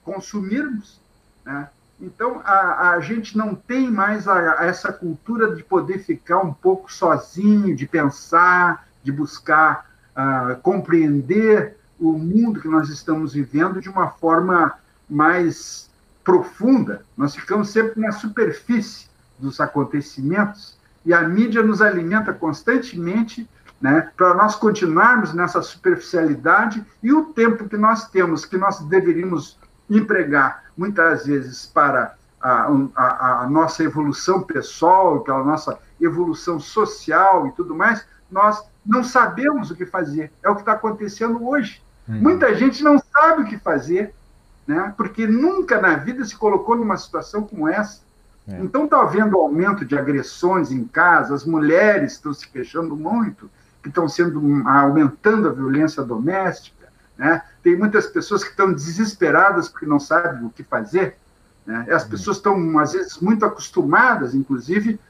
[0.02, 1.00] consumirmos,
[1.44, 1.68] né?
[2.04, 6.52] Então, a, a gente não tem mais a, a essa cultura de poder ficar um
[6.52, 13.88] pouco sozinho, de pensar, de buscar uh, compreender o mundo que nós estamos vivendo de
[13.88, 14.74] uma forma
[15.08, 15.90] mais
[16.22, 17.02] profunda.
[17.16, 23.48] Nós ficamos sempre na superfície dos acontecimentos e a mídia nos alimenta constantemente
[23.80, 29.58] né, para nós continuarmos nessa superficialidade e o tempo que nós temos, que nós deveríamos
[29.88, 37.52] empregar muitas vezes para a, a, a nossa evolução pessoal, pela nossa evolução social e
[37.52, 40.30] tudo mais, nós não sabemos o que fazer.
[40.42, 41.82] É o que está acontecendo hoje.
[42.08, 42.20] Uhum.
[42.20, 44.14] Muita gente não sabe o que fazer,
[44.66, 44.92] né?
[44.96, 48.02] porque nunca na vida se colocou numa situação como essa.
[48.46, 48.60] É.
[48.60, 53.50] Então está havendo aumento de agressões em casa, as mulheres estão se queixando muito,
[53.82, 56.83] que estão sendo aumentando a violência doméstica,
[57.16, 57.42] né?
[57.62, 61.16] Tem muitas pessoas que estão desesperadas porque não sabem o que fazer,
[61.66, 61.86] né?
[61.90, 62.10] As uhum.
[62.10, 65.00] pessoas estão às vezes muito acostumadas, inclusive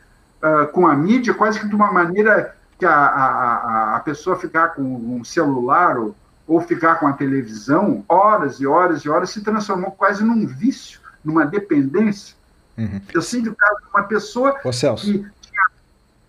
[0.42, 4.68] uh, com a mídia, quase que de uma maneira que a, a, a pessoa ficar
[4.68, 6.14] com um celular ou,
[6.46, 11.00] ou ficar com a televisão horas e horas e horas se transformou quase num vício,
[11.24, 12.36] numa dependência.
[12.76, 13.00] Uhum.
[13.12, 15.24] Eu sinto o caso de uma pessoa Ô, que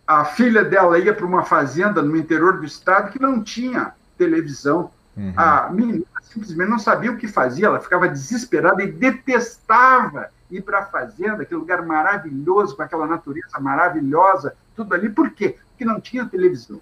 [0.07, 4.91] a filha dela ia para uma fazenda no interior do estado que não tinha televisão.
[5.17, 5.33] Uhum.
[5.35, 10.79] A menina simplesmente não sabia o que fazia, ela ficava desesperada e detestava ir para
[10.79, 15.09] a fazenda, aquele lugar maravilhoso, com aquela natureza maravilhosa, tudo ali.
[15.09, 15.55] Por quê?
[15.69, 16.81] Porque não tinha televisão.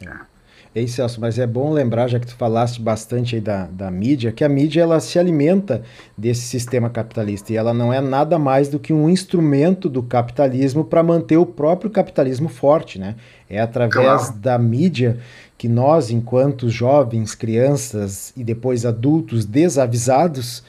[0.00, 0.34] É.
[0.74, 4.32] Ei, Celso, mas é bom lembrar, já que tu falaste bastante aí da, da mídia,
[4.32, 5.84] que a mídia ela se alimenta
[6.18, 10.84] desse sistema capitalista e ela não é nada mais do que um instrumento do capitalismo
[10.84, 13.14] para manter o próprio capitalismo forte, né?
[13.54, 14.38] É através claro.
[14.38, 15.18] da mídia
[15.56, 20.62] que nós, enquanto jovens, crianças e depois adultos desavisados,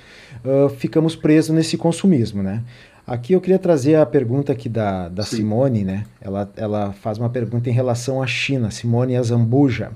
[0.43, 2.63] uh, ficamos presos nesse consumismo, né?
[3.07, 6.05] Aqui eu queria trazer a pergunta aqui da, da Simone, né?
[6.19, 9.91] Ela, ela faz uma pergunta em relação à China, Simone Azambuja.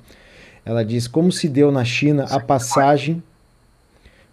[0.63, 3.23] Ela diz como se deu na China a passagem.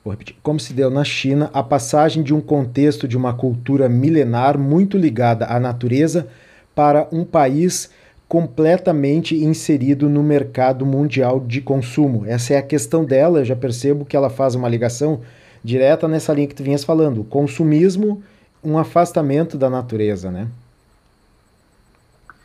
[0.04, 0.36] Vou repetir.
[0.42, 4.98] Como se deu na China a passagem de um contexto de uma cultura milenar muito
[4.98, 6.28] ligada à natureza
[6.74, 7.88] para um país
[8.28, 12.24] completamente inserido no mercado mundial de consumo.
[12.26, 15.20] Essa é a questão dela, eu já percebo que ela faz uma ligação
[15.62, 17.24] direta nessa linha que tu vinhas falando.
[17.24, 18.22] Consumismo
[18.62, 20.48] um afastamento da natureza, né?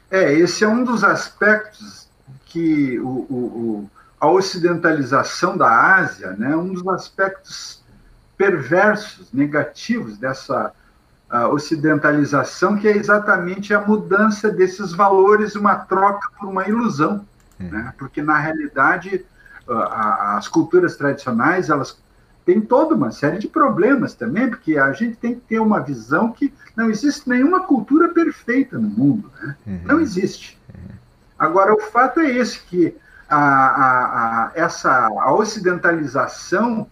[0.09, 2.07] É, esse é um dos aspectos
[2.45, 3.89] que o, o, o,
[4.19, 7.81] a ocidentalização da Ásia, né, um dos aspectos
[8.37, 10.73] perversos, negativos dessa
[11.51, 17.25] ocidentalização, que é exatamente a mudança desses valores, uma troca por uma ilusão,
[17.59, 17.69] hum.
[17.69, 17.93] né?
[17.97, 19.25] porque na realidade
[19.67, 21.97] as culturas tradicionais elas
[22.45, 26.31] tem toda uma série de problemas também, porque a gente tem que ter uma visão
[26.31, 29.31] que não existe nenhuma cultura perfeita no mundo.
[29.41, 29.55] Né?
[29.67, 29.81] Uhum.
[29.85, 30.59] Não existe.
[30.73, 30.95] Uhum.
[31.37, 32.95] Agora, o fato é esse, que
[33.29, 36.87] a, a, a essa a ocidentalização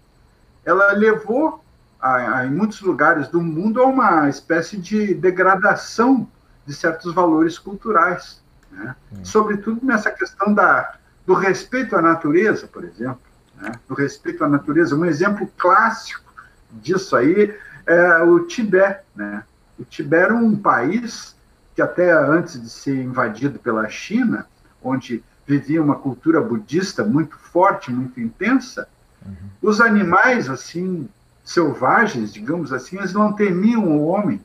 [0.63, 1.63] ela levou,
[1.99, 6.27] a, a, em muitos lugares do mundo, a uma espécie de degradação
[6.65, 8.41] de certos valores culturais.
[8.71, 8.95] Né?
[9.23, 14.95] Sobretudo nessa questão da, do respeito à natureza, por exemplo né, do respeito à natureza.
[14.95, 16.33] Um exemplo clássico
[16.71, 19.01] disso aí é o Tibete.
[19.15, 19.43] Né?
[19.77, 21.35] O Tibete era um país
[21.75, 24.45] que até antes de ser invadido pela China,
[24.83, 28.87] onde vivia uma cultura budista muito forte, muito intensa,
[29.25, 29.33] uhum.
[29.61, 31.09] os animais assim
[31.49, 34.39] selvagens, digamos assim, eles não temiam o homem.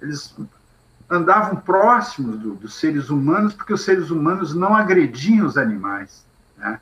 [0.00, 0.34] Eles
[1.08, 6.26] andavam próximos do, dos seres humanos porque os seres humanos não agrediam os animais.
[6.58, 6.78] Né?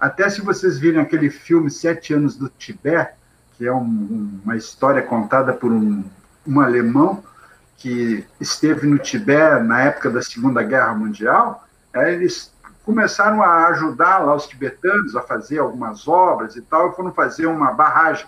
[0.00, 3.12] Até se vocês virem aquele filme Sete Anos do Tibete,
[3.56, 6.04] que é um, uma história contada por um,
[6.44, 7.22] um alemão
[7.76, 12.52] que esteve no Tibete na época da Segunda Guerra Mundial, é, eles
[12.84, 17.46] começaram a ajudar lá os tibetanos a fazer algumas obras e tal, e foram fazer
[17.46, 18.26] uma barragem.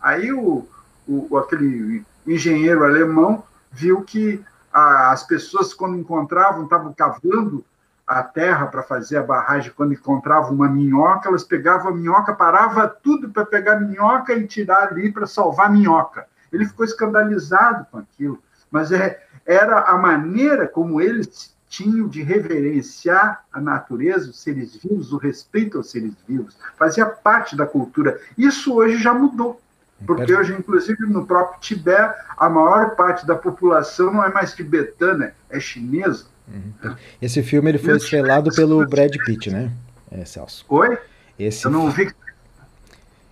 [0.00, 0.66] Aí o,
[1.06, 7.64] o aquele engenheiro alemão viu que a, as pessoas, quando encontravam, estavam cavando
[8.06, 12.88] a terra para fazer a barragem, quando encontravam uma minhoca, elas pegavam a minhoca, parava
[12.88, 16.26] tudo para pegar a minhoca e tirar ali para salvar a minhoca.
[16.52, 23.44] Ele ficou escandalizado com aquilo, mas é, era a maneira como eles tinham de reverenciar
[23.52, 28.20] a natureza, os seres vivos, o respeito aos seres vivos, fazia parte da cultura.
[28.36, 29.60] Isso hoje já mudou.
[30.06, 35.34] Porque hoje, inclusive, no próprio Tibete, a maior parte da população não é mais tibetana,
[35.48, 36.26] é chinesa.
[36.48, 36.94] Uhum.
[37.20, 39.70] Esse filme ele foi estrelado pelo Brad Pitt, né,
[40.10, 40.64] é, Celso?
[40.68, 40.98] Oi?
[41.38, 41.64] Esse...
[41.64, 42.12] Eu não ouvi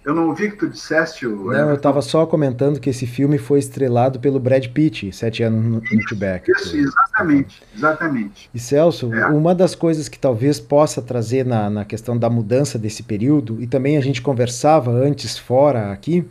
[0.08, 1.52] eu não ouvi que tu disseste o.
[1.52, 5.62] Não, eu estava só comentando que esse filme foi estrelado pelo Brad Pitt, Sete Anos
[5.62, 6.50] no, no Tibete.
[6.50, 8.48] Isso, exatamente, exatamente.
[8.54, 9.26] E Celso, é.
[9.26, 13.66] uma das coisas que talvez possa trazer na, na questão da mudança desse período, e
[13.66, 16.26] também a gente conversava antes fora aqui,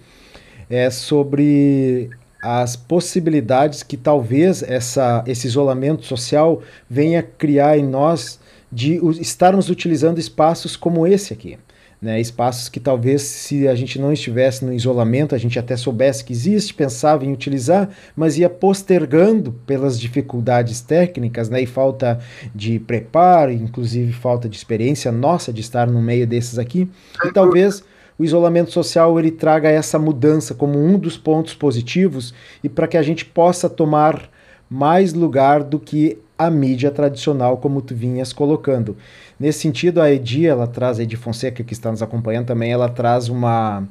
[0.70, 2.10] é sobre
[2.42, 8.40] as possibilidades que talvez essa, esse isolamento social venha criar em nós
[8.72, 11.58] de estarmos utilizando espaços como esse aqui.
[12.00, 16.24] Né, espaços que talvez se a gente não estivesse no isolamento, a gente até soubesse
[16.24, 22.20] que existe, pensava em utilizar, mas ia postergando pelas dificuldades técnicas né, e falta
[22.54, 26.88] de preparo, inclusive falta de experiência nossa de estar no meio desses aqui.
[27.26, 27.84] E talvez
[28.18, 32.98] o isolamento social ele traga essa mudança como um dos pontos positivos e para que
[32.98, 34.30] a gente possa tomar
[34.70, 38.98] mais lugar do que a mídia tradicional, como tu vinhas colocando.
[39.40, 42.90] Nesse sentido, a Edi, ela traz, a Edi Fonseca, que está nos acompanhando também, ela
[42.90, 43.88] traz uma,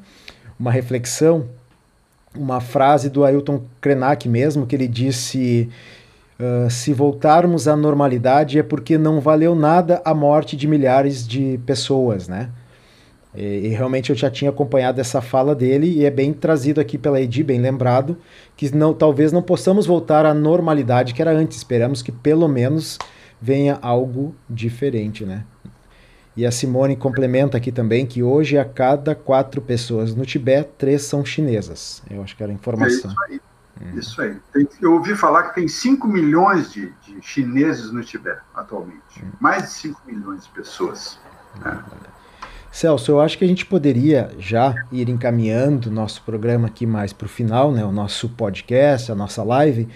[0.59, 1.45] uma reflexão,
[2.35, 5.69] uma frase do Ailton Krenak mesmo, que ele disse...
[6.39, 11.59] Uh, se voltarmos à normalidade é porque não valeu nada a morte de milhares de
[11.65, 12.51] pessoas, né?
[13.37, 16.97] E, e, realmente eu já tinha acompanhado essa fala dele e é bem trazido aqui
[16.97, 18.17] pela Edi, bem lembrado,
[18.55, 21.57] que não, talvez não possamos voltar à normalidade que era antes.
[21.57, 22.97] Esperamos que pelo menos
[23.39, 25.45] venha algo diferente, né?
[26.35, 31.03] E a Simone complementa aqui também que hoje a cada quatro pessoas no Tibete, três
[31.03, 32.01] são chinesas.
[32.09, 33.11] Eu acho que era informação.
[33.11, 33.41] É isso aí.
[33.81, 33.99] Hum.
[33.99, 34.35] Isso aí.
[34.51, 39.23] Tem, eu ouvi falar que tem 5 milhões de, de, chineses no Tibete atualmente.
[39.23, 39.29] Hum.
[39.39, 41.19] Mais de 5 milhões de pessoas.
[41.57, 41.59] Hum.
[41.65, 41.83] Né?
[42.77, 47.25] Celso, eu acho que a gente poderia já ir encaminhando nosso programa aqui mais para
[47.25, 49.87] o final, né, o nosso podcast, a nossa live.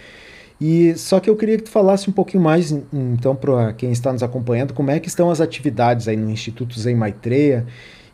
[0.59, 4.11] E só que eu queria que tu falasse um pouquinho mais, então, para quem está
[4.11, 7.67] nos acompanhando, como é que estão as atividades aí no Instituto Zen Maitreya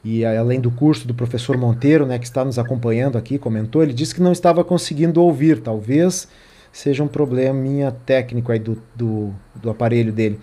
[0.03, 3.93] e além do curso do professor Monteiro, né, que está nos acompanhando aqui, comentou, ele
[3.93, 6.27] disse que não estava conseguindo ouvir, talvez
[6.73, 10.37] seja um probleminha técnico aí do, do, do aparelho dele.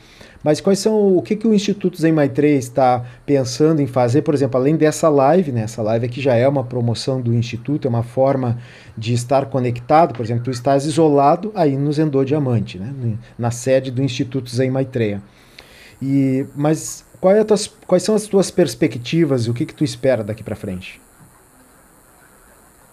[0.45, 4.34] Mas quais são o que, que o Instituto Zen Maitreya está pensando em fazer, por
[4.34, 5.62] exemplo, além dessa live, né?
[5.62, 8.59] Essa live aqui já é uma promoção do Instituto, é uma forma
[8.97, 10.12] de estar conectado.
[10.12, 12.92] Por exemplo, tu estás isolado aí no Zendô Diamante, né?
[13.38, 15.22] Na sede do Instituto Zen Maitreya.
[16.03, 20.22] E, mas quais, é quais são as tuas perspectivas e o que, que tu espera
[20.22, 21.01] daqui para frente?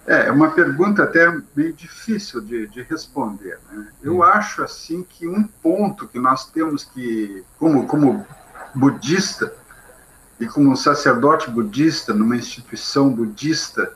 [0.06, 3.60] É, é uma pergunta até meio difícil de, de responder.
[3.72, 3.88] Né?
[4.02, 4.24] Eu hum.
[4.24, 8.26] acho assim que um ponto que nós temos que, como, como
[8.74, 9.54] budista
[10.40, 13.94] e como sacerdote budista numa instituição budista,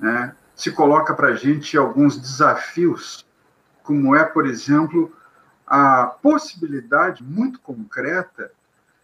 [0.00, 3.26] né, se coloca para a gente alguns desafios,
[3.82, 5.14] como é, por exemplo,
[5.66, 8.50] a possibilidade muito concreta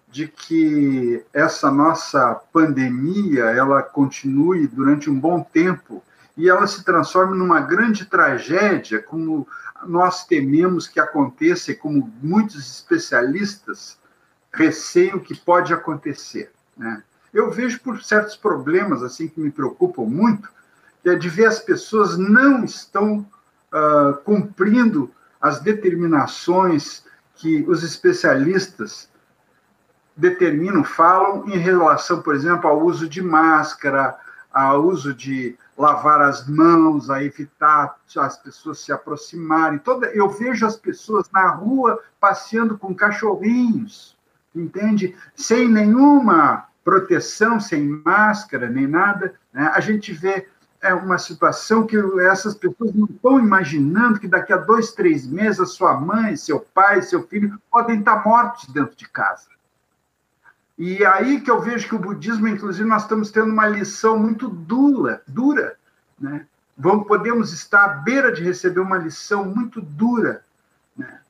[0.09, 6.03] de que essa nossa pandemia ela continue durante um bom tempo
[6.41, 9.47] e ela se transforma numa grande tragédia, como
[9.87, 13.99] nós tememos que aconteça e como muitos especialistas
[14.51, 16.51] receiam que pode acontecer.
[16.75, 17.03] Né?
[17.33, 20.49] Eu vejo por certos problemas assim que me preocupam muito,
[21.03, 29.11] que é de ver as pessoas não estão uh, cumprindo as determinações que os especialistas
[30.17, 34.17] determinam, falam em relação, por exemplo, ao uso de máscara,
[34.51, 39.79] ao uso de lavar as mãos, a evitar as pessoas se aproximarem.
[39.79, 44.15] Toda, eu vejo as pessoas na rua passeando com cachorrinhos,
[44.55, 45.17] entende?
[45.35, 49.35] Sem nenhuma proteção, sem máscara, nem nada.
[49.53, 49.73] Né?
[49.75, 50.47] A gente vê
[50.83, 55.61] é uma situação que essas pessoas não estão imaginando que daqui a dois, três meses
[55.61, 59.49] a sua mãe, seu pai, seu filho podem estar mortos dentro de casa.
[60.83, 64.49] E aí que eu vejo que o budismo, inclusive, nós estamos tendo uma lição muito
[64.49, 65.77] dura, dura,
[66.19, 66.47] né?
[66.75, 70.43] Vamos, podemos estar à beira de receber uma lição muito dura
[70.97, 71.21] né?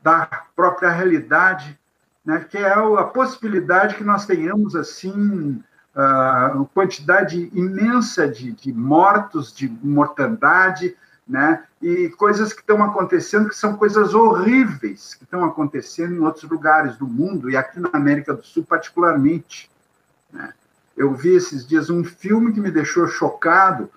[0.00, 1.76] da própria realidade,
[2.24, 2.46] né?
[2.48, 5.60] que é a possibilidade que nós tenhamos assim
[5.96, 10.96] uh, quantidade imensa de, de mortos, de mortandade,
[11.30, 11.62] né?
[11.80, 16.96] E coisas que estão acontecendo que são coisas horríveis que estão acontecendo em outros lugares
[16.96, 19.70] do mundo e aqui na América do Sul particularmente.
[20.32, 20.52] Né?
[20.96, 23.88] Eu vi esses dias um filme que me deixou chocado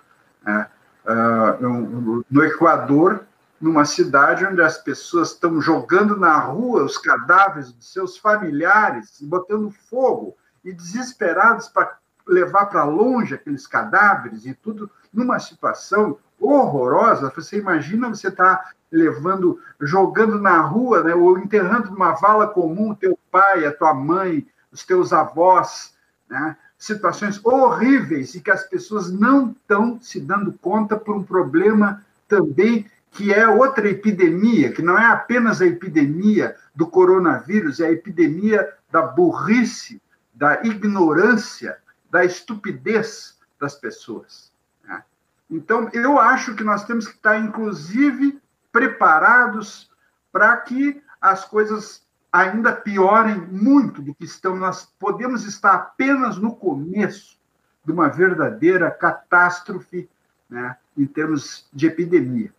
[0.44, 0.68] né?
[1.04, 3.24] uh, no Equador,
[3.60, 9.74] numa cidade onde as pessoas estão jogando na rua os cadáveres de seus familiares, botando
[9.90, 17.32] fogo e desesperados para levar para longe aqueles cadáveres e tudo numa situação horrorosa.
[17.34, 23.18] Você imagina você tá levando, jogando na rua, né, ou enterrando numa vala comum teu
[23.30, 25.94] pai, a tua mãe, os teus avós,
[26.28, 26.56] né?
[26.76, 32.86] Situações horríveis e que as pessoas não estão se dando conta por um problema também
[33.14, 38.68] que é outra epidemia, que não é apenas a epidemia do coronavírus, é a epidemia
[38.90, 40.02] da burrice,
[40.34, 41.78] da ignorância,
[42.10, 44.52] da estupidez das pessoas.
[45.50, 48.40] Então, eu acho que nós temos que estar, inclusive,
[48.72, 49.90] preparados
[50.32, 54.56] para que as coisas ainda piorem muito do que estão.
[54.56, 57.38] Nós podemos estar apenas no começo
[57.84, 60.08] de uma verdadeira catástrofe
[60.50, 62.52] né, em termos de epidemia.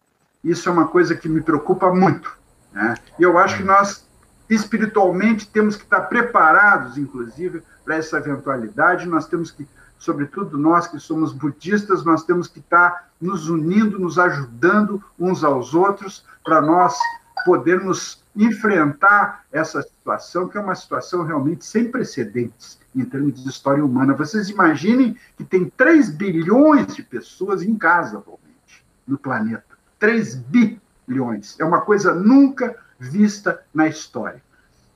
[0.44, 2.38] Isso é uma coisa que me preocupa muito.
[2.72, 2.96] Né?
[3.20, 4.08] E eu acho que nós,
[4.50, 9.08] espiritualmente, temos que estar preparados, inclusive, para essa eventualidade.
[9.08, 9.68] Nós temos que,
[9.98, 15.74] sobretudo nós que somos budistas, nós temos que estar nos unindo, nos ajudando uns aos
[15.74, 16.98] outros, para nós
[17.46, 23.84] podermos enfrentar essa situação, que é uma situação realmente sem precedentes em termos de história
[23.84, 24.14] humana.
[24.14, 29.76] Vocês imaginem que tem 3 bilhões de pessoas em casa atualmente no planeta.
[30.00, 31.60] 3 bilhões.
[31.60, 34.42] É uma coisa nunca vista na história.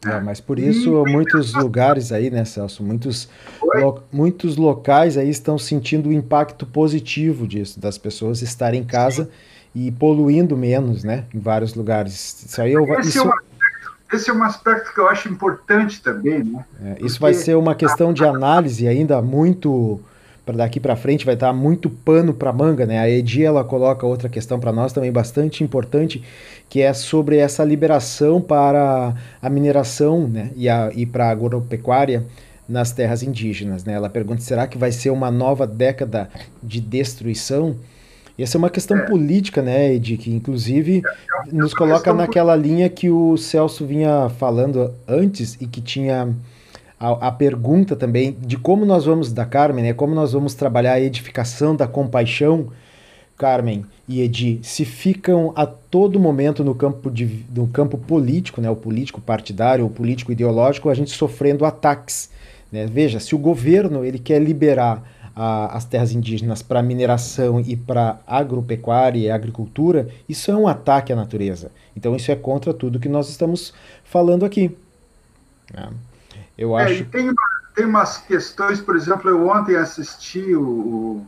[0.06, 3.28] É, mas por isso muitos lugares aí, né, Celso, muitos,
[3.62, 9.30] lo, muitos locais aí estão sentindo o impacto positivo disso, das pessoas estarem em casa
[9.76, 12.46] e poluindo menos, né, em vários lugares.
[12.46, 13.20] Isso aí eu, esse, isso...
[13.20, 16.66] é um aspecto, esse é um aspecto que eu acho importante também, né?
[16.82, 20.00] É, isso vai ser uma questão de análise ainda muito
[20.50, 22.98] para daqui para frente vai estar muito pano para manga, né?
[22.98, 26.24] A Edi ela coloca outra questão para nós também bastante importante,
[26.68, 30.50] que é sobre essa liberação para a mineração, né?
[30.56, 32.26] E, a, e para a agropecuária
[32.68, 33.94] nas terras indígenas, né?
[33.94, 36.28] Ela pergunta: será que vai ser uma nova década
[36.64, 37.76] de destruição?
[38.36, 39.02] Essa é uma questão é.
[39.02, 44.30] política, né, Edi, que inclusive é, é nos coloca naquela linha que o Celso vinha
[44.30, 46.34] falando antes e que tinha
[47.00, 50.94] a, a, pergunta também de como nós vamos, da Carmen, né, como nós vamos trabalhar
[50.94, 52.68] a edificação da compaixão,
[53.38, 58.70] Carmen e Edi, se ficam a todo momento no campo, de, no campo político, né,
[58.70, 62.30] o político partidário, o político ideológico, a gente sofrendo ataques.
[62.70, 62.86] Né?
[62.86, 65.04] Veja, se o governo ele quer liberar
[65.36, 71.16] as terras indígenas para mineração e para agropecuária e agricultura, isso é um ataque à
[71.16, 71.72] natureza.
[71.96, 73.74] Então isso é contra tudo que nós estamos
[74.04, 74.76] falando aqui.
[75.74, 75.88] Né?
[76.60, 77.06] Eu é, acho.
[77.06, 77.34] Tem,
[77.74, 81.26] tem umas questões, por exemplo, eu ontem assisti o,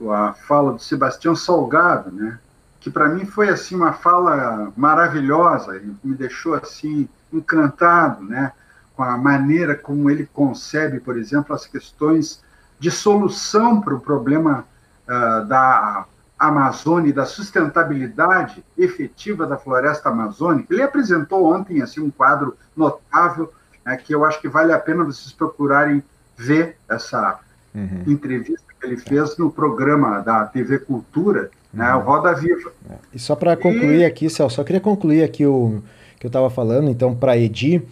[0.00, 2.38] o a fala do Sebastião Salgado, né?
[2.80, 8.52] Que para mim foi assim uma fala maravilhosa, me deixou assim encantado, né?
[8.96, 12.42] Com a maneira como ele concebe, por exemplo, as questões
[12.78, 14.64] de solução para o problema
[15.06, 16.06] uh, da
[16.38, 20.72] Amazônia e da sustentabilidade efetiva da floresta amazônica.
[20.72, 23.52] Ele apresentou ontem assim um quadro notável
[23.84, 26.02] né, que eu acho que vale a pena vocês procurarem
[26.36, 27.40] ver essa
[27.74, 28.04] uhum.
[28.06, 32.02] entrevista que ele fez no programa da TV Cultura, né, uhum.
[32.02, 32.72] Roda Viva.
[32.90, 32.94] É.
[33.14, 34.04] E só para concluir e...
[34.04, 35.82] aqui, Celso, só queria concluir aqui o
[36.18, 37.82] que eu estava falando, então, para Edi,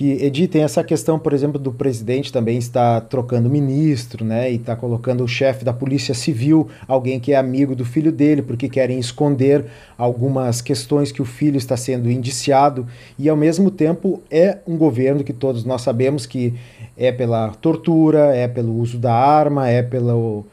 [0.00, 4.54] que Edi tem essa questão, por exemplo, do presidente também está trocando ministro, né, e
[4.54, 8.66] está colocando o chefe da Polícia Civil, alguém que é amigo do filho dele, porque
[8.66, 9.66] querem esconder
[9.98, 12.86] algumas questões que o filho está sendo indiciado,
[13.18, 16.54] e ao mesmo tempo é um governo que todos nós sabemos que
[16.96, 20.46] é pela tortura, é pelo uso da arma, é pelo,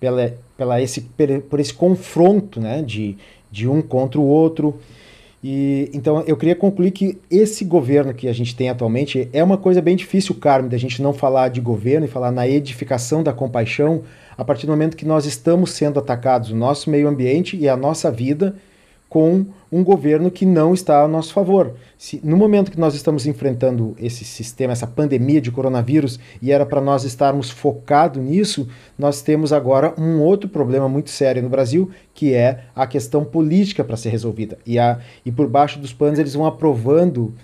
[0.00, 1.02] pela, pela esse,
[1.50, 3.18] por esse confronto, né, de,
[3.52, 4.74] de um contra o outro.
[5.46, 9.58] E então eu queria concluir que esse governo que a gente tem atualmente é uma
[9.58, 13.30] coisa bem difícil, Carmen, da gente não falar de governo e falar na edificação da
[13.30, 14.04] compaixão
[14.38, 17.76] a partir do momento que nós estamos sendo atacados, o nosso meio ambiente e a
[17.76, 18.56] nossa vida
[19.08, 21.74] com um governo que não está a nosso favor.
[21.96, 26.66] Se, no momento que nós estamos enfrentando esse sistema, essa pandemia de coronavírus, e era
[26.66, 31.90] para nós estarmos focados nisso, nós temos agora um outro problema muito sério no Brasil,
[32.12, 34.58] que é a questão política para ser resolvida.
[34.66, 37.34] E, a, e por baixo dos panos eles vão aprovando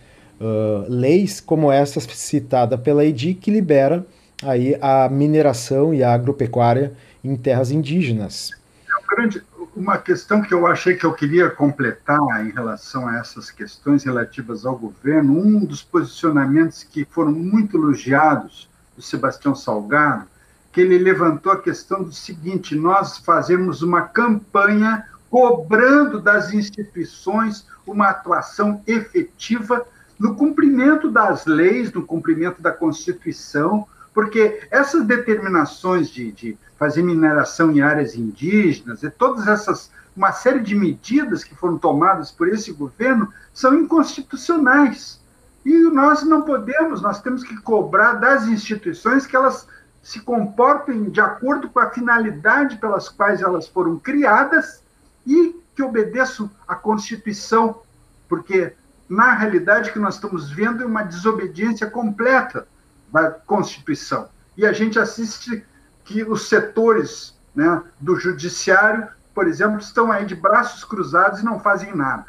[0.40, 4.04] uh, leis como essa citada pela EDI, que libera
[4.42, 6.92] aí a mineração e a agropecuária
[7.22, 8.50] em terras indígenas.
[8.88, 9.42] É um grande,
[9.74, 14.66] uma questão que eu achei que eu queria completar em relação a essas questões relativas
[14.66, 20.26] ao governo, um dos posicionamentos que foram muito elogiados do Sebastião Salgado,
[20.72, 28.08] que ele levantou a questão do seguinte: nós fazemos uma campanha cobrando das instituições uma
[28.08, 29.84] atuação efetiva
[30.18, 37.70] no cumprimento das leis, no cumprimento da Constituição, porque essas determinações de, de fazer mineração
[37.70, 42.72] em áreas indígenas, e todas essas, uma série de medidas que foram tomadas por esse
[42.72, 45.20] governo são inconstitucionais.
[45.64, 49.68] E nós não podemos, nós temos que cobrar das instituições que elas
[50.02, 54.82] se comportem de acordo com a finalidade pelas quais elas foram criadas
[55.26, 57.82] e que obedeçam à Constituição,
[58.28, 58.72] porque
[59.08, 62.66] na realidade o que nós estamos vendo é uma desobediência completa
[63.12, 64.28] da Constituição.
[64.56, 65.64] E a gente assiste
[66.04, 71.60] que os setores né, do judiciário, por exemplo, estão aí de braços cruzados e não
[71.60, 72.26] fazem nada.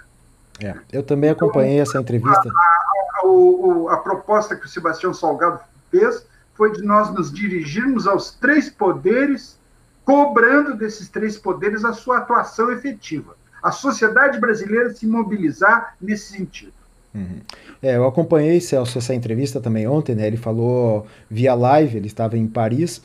[0.60, 2.50] É, eu também acompanhei então, essa entrevista.
[2.50, 5.60] A, a, a, a, proposta que o Sebastião Salgado
[5.90, 9.60] fez foi de nós nos dirigirmos aos três poderes,
[10.06, 13.36] cobrando desses três poderes a sua atuação efetiva.
[13.64, 16.74] A sociedade brasileira se mobilizar nesse sentido.
[17.14, 17.40] Uhum.
[17.82, 20.28] É, eu acompanhei, Celso, essa entrevista também ontem, né?
[20.28, 23.02] Ele falou via live, ele estava em Paris,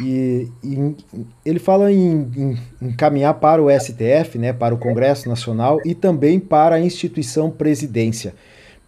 [0.00, 0.96] e, e
[1.44, 5.94] ele fala em, em, em, caminhar para o STF, né, para o Congresso Nacional e
[5.94, 8.34] também para a instituição presidência.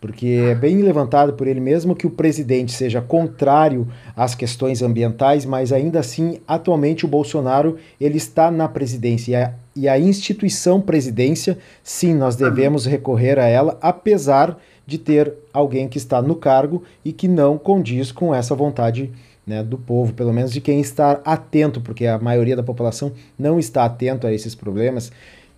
[0.03, 3.86] Porque é bem levantado por ele mesmo que o presidente seja contrário
[4.16, 9.55] às questões ambientais, mas ainda assim, atualmente o Bolsonaro ele está na presidência.
[9.76, 15.98] E a, instituição presidência, sim, nós devemos recorrer a ela, apesar de ter alguém que
[15.98, 19.09] está no cargo e que não condiz com essa vontade
[19.46, 23.57] né, do povo, pelo menos de quem está atento, porque a maioria da população não
[23.57, 25.12] está atento a esses problemas,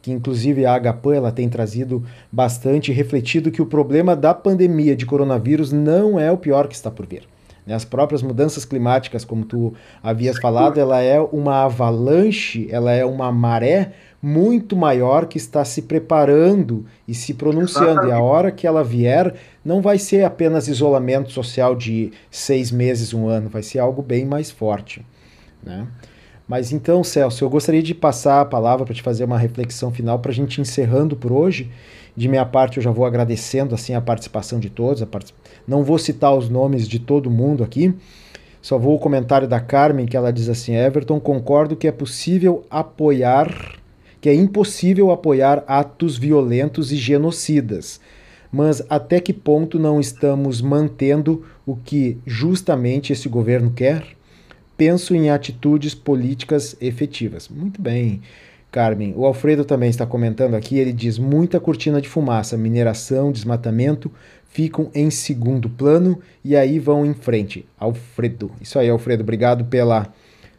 [0.05, 5.07] que inclusive a HPAN ela tem trazido bastante refletido que o problema da pandemia de
[5.07, 7.23] coronavírus não é o pior que está por vir.
[7.67, 7.75] Né.
[7.75, 13.33] As próprias mudanças climáticas, como tu havias falado, ela é uma avalanche, ela é uma
[13.33, 18.07] maré muito maior que está se preparando e se pronunciando.
[18.07, 19.35] E a hora que ela vier,
[19.65, 24.27] não vai ser apenas isolamento social de seis meses, um ano, vai ser algo bem
[24.27, 25.03] mais forte.
[25.63, 25.87] Né?
[26.47, 30.19] Mas então, Celso, eu gostaria de passar a palavra para te fazer uma reflexão final
[30.19, 31.71] para a gente encerrando por hoje.
[32.17, 35.03] De minha parte, eu já vou agradecendo assim a participação de todos.
[35.67, 37.95] Não vou citar os nomes de todo mundo aqui.
[38.61, 42.65] Só vou o comentário da Carmen, que ela diz assim: Everton, concordo que é possível
[42.71, 43.79] apoiar
[44.25, 48.01] que é impossível apoiar atos violentos e genocidas.
[48.51, 54.03] Mas até que ponto não estamos mantendo o que justamente esse governo quer?
[54.77, 57.49] Penso em atitudes políticas efetivas.
[57.49, 58.23] Muito bem,
[58.71, 59.15] Carmen.
[59.17, 60.79] O Alfredo também está comentando aqui.
[60.79, 64.11] Ele diz: muita cortina de fumaça, mineração, desmatamento
[64.49, 67.67] ficam em segundo plano e aí vão em frente.
[67.79, 68.53] Alfredo.
[68.61, 69.23] Isso aí, Alfredo.
[69.23, 70.13] Obrigado pela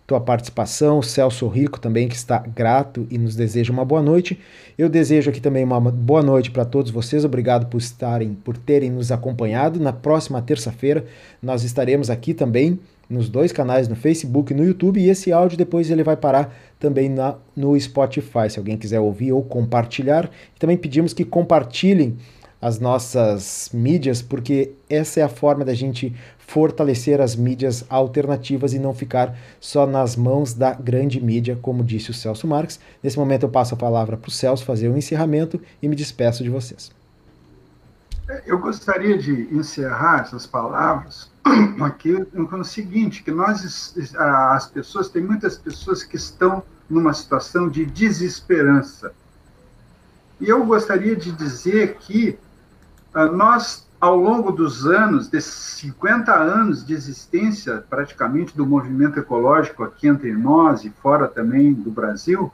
[0.05, 4.39] tua participação, Celso Rico também, que está grato e nos deseja uma boa noite.
[4.78, 7.26] Eu desejo aqui também uma boa noite para todos vocês.
[7.26, 9.80] Obrigado por estarem, por terem nos acompanhado.
[9.80, 11.05] Na próxima terça-feira
[11.41, 15.57] nós estaremos aqui também nos dois canais, no Facebook e no YouTube, e esse áudio
[15.57, 20.29] depois ele vai parar também na, no Spotify, se alguém quiser ouvir ou compartilhar.
[20.59, 22.17] Também pedimos que compartilhem
[22.61, 28.79] as nossas mídias, porque essa é a forma da gente fortalecer as mídias alternativas e
[28.79, 32.79] não ficar só nas mãos da grande mídia, como disse o Celso Marques.
[33.03, 36.43] Nesse momento eu passo a palavra para o Celso fazer o encerramento e me despeço
[36.43, 36.91] de vocês.
[38.45, 41.30] Eu gostaria de encerrar essas palavras
[41.82, 47.69] aqui com o seguinte, que nós, as pessoas, tem muitas pessoas que estão numa situação
[47.69, 49.13] de desesperança.
[50.39, 52.38] E eu gostaria de dizer que
[53.15, 59.84] uh, nós ao longo dos anos, desses 50 anos de existência, praticamente, do movimento ecológico
[59.84, 62.51] aqui entre nós e fora também do Brasil,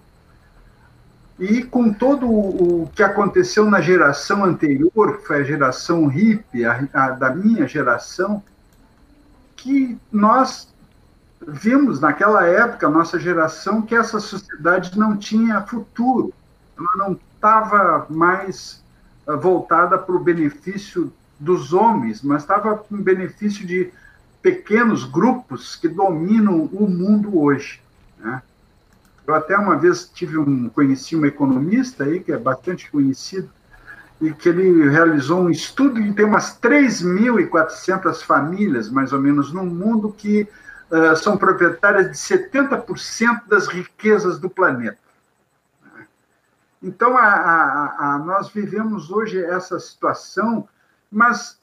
[1.41, 6.87] e com todo o que aconteceu na geração anterior, que foi a geração hippie, a,
[6.93, 8.43] a, da minha geração,
[9.55, 10.71] que nós
[11.47, 16.31] vimos naquela época, nossa geração, que essa sociedade não tinha futuro,
[16.77, 18.83] ela não estava mais
[19.27, 23.91] eh, voltada para o benefício dos homens, mas estava em benefício de
[24.43, 27.81] pequenos grupos que dominam o mundo hoje.
[28.19, 28.43] Né?
[29.25, 33.49] Eu até uma vez tive um conheci um economista aí que é bastante conhecido
[34.19, 39.65] e que ele realizou um estudo e tem umas 3.400 famílias, mais ou menos, no
[39.65, 40.47] mundo que
[40.91, 44.97] uh, são proprietárias de 70% das riquezas do planeta.
[46.83, 50.67] Então, a, a, a, nós vivemos hoje essa situação
[51.11, 51.59] mas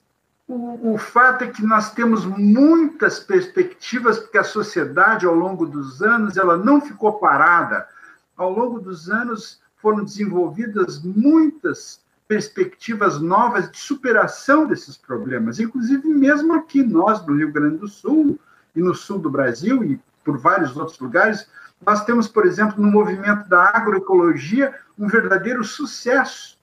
[0.49, 6.01] o, o, fato é que nós temos muitas perspectivas, porque a sociedade, ao longo dos
[6.01, 7.87] anos, ela não ficou parada.
[8.35, 16.55] Ao longo dos anos, foram desenvolvidas muitas perspectivas novas de superação desses problemas, inclusive mesmo
[16.55, 18.39] aqui nós, no Rio Grande do Sul
[18.75, 21.49] e no sul do Brasil e por vários outros lugares,
[21.85, 26.58] nós temos, por exemplo, no movimento da agroecologia, um verdadeiro sucesso?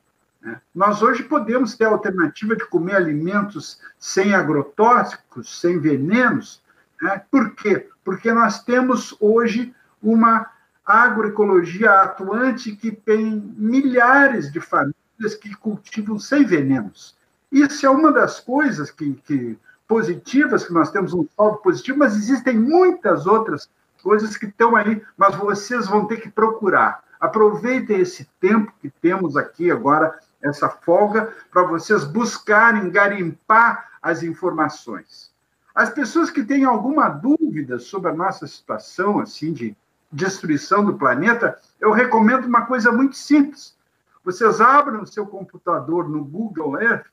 [0.74, 6.62] Nós hoje podemos ter a alternativa de comer alimentos sem agrotóxicos, sem venenos.
[7.02, 7.22] Né?
[7.32, 7.90] Por quê?
[8.04, 10.50] Porque nós temos hoje uma
[10.86, 17.16] agroecologia atuante que tem milhares de famílias que cultivam sem venenos.
[17.52, 22.16] Isso é uma das coisas que, que positivas, que nós temos um saldo positivo, mas
[22.16, 23.70] existem muitas outras
[24.04, 27.04] coisas que estão aí, mas vocês vão ter que procurar.
[27.20, 35.34] Aproveitem esse tempo que temos aqui agora, essa folga, para vocês buscarem, garimpar as informações.
[35.74, 39.76] As pessoas que têm alguma dúvida sobre a nossa situação, assim, de
[40.12, 43.76] destruição do planeta, eu recomendo uma coisa muito simples.
[44.24, 47.08] Vocês abram o seu computador no Google Earth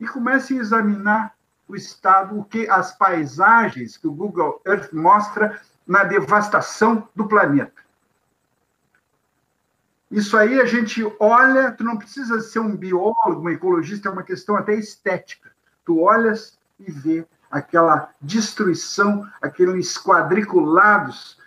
[0.00, 1.34] e comecem a examinar
[1.68, 7.80] o estado, o que as paisagens que o Google Earth mostra na devastação do planeta.
[10.10, 14.24] Isso aí a gente olha, tu não precisa ser um biólogo, um ecologista, é uma
[14.24, 15.50] questão até estética.
[15.84, 21.38] Tu olhas e vê aquela destruição, aqueles quadriculados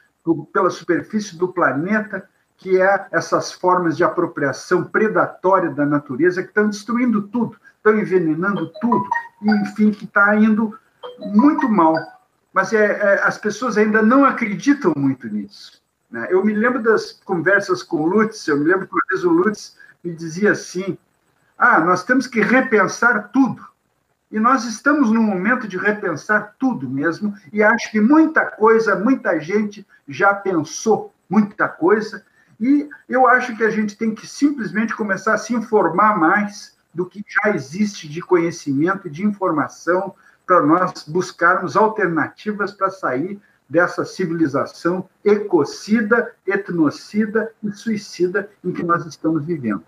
[0.53, 6.69] pela superfície do planeta, que é essas formas de apropriação predatória da natureza que estão
[6.69, 9.05] destruindo tudo, estão envenenando tudo,
[9.41, 10.77] e, enfim, que está indo
[11.19, 11.95] muito mal.
[12.53, 15.82] Mas é, é, as pessoas ainda não acreditam muito nisso.
[16.13, 16.27] Né?
[16.29, 19.31] Eu me lembro das conversas com o Lutz, eu me lembro que uma vez o
[19.31, 20.95] Lutz me dizia assim:
[21.57, 23.67] ah, nós temos que repensar tudo.
[24.31, 29.39] E nós estamos num momento de repensar tudo mesmo, e acho que muita coisa, muita
[29.39, 32.23] gente já pensou muita coisa,
[32.59, 37.05] e eu acho que a gente tem que simplesmente começar a se informar mais do
[37.05, 43.39] que já existe de conhecimento de informação para nós buscarmos alternativas para sair
[43.69, 49.83] dessa civilização ecocida, etnocida e suicida em que nós estamos vivendo.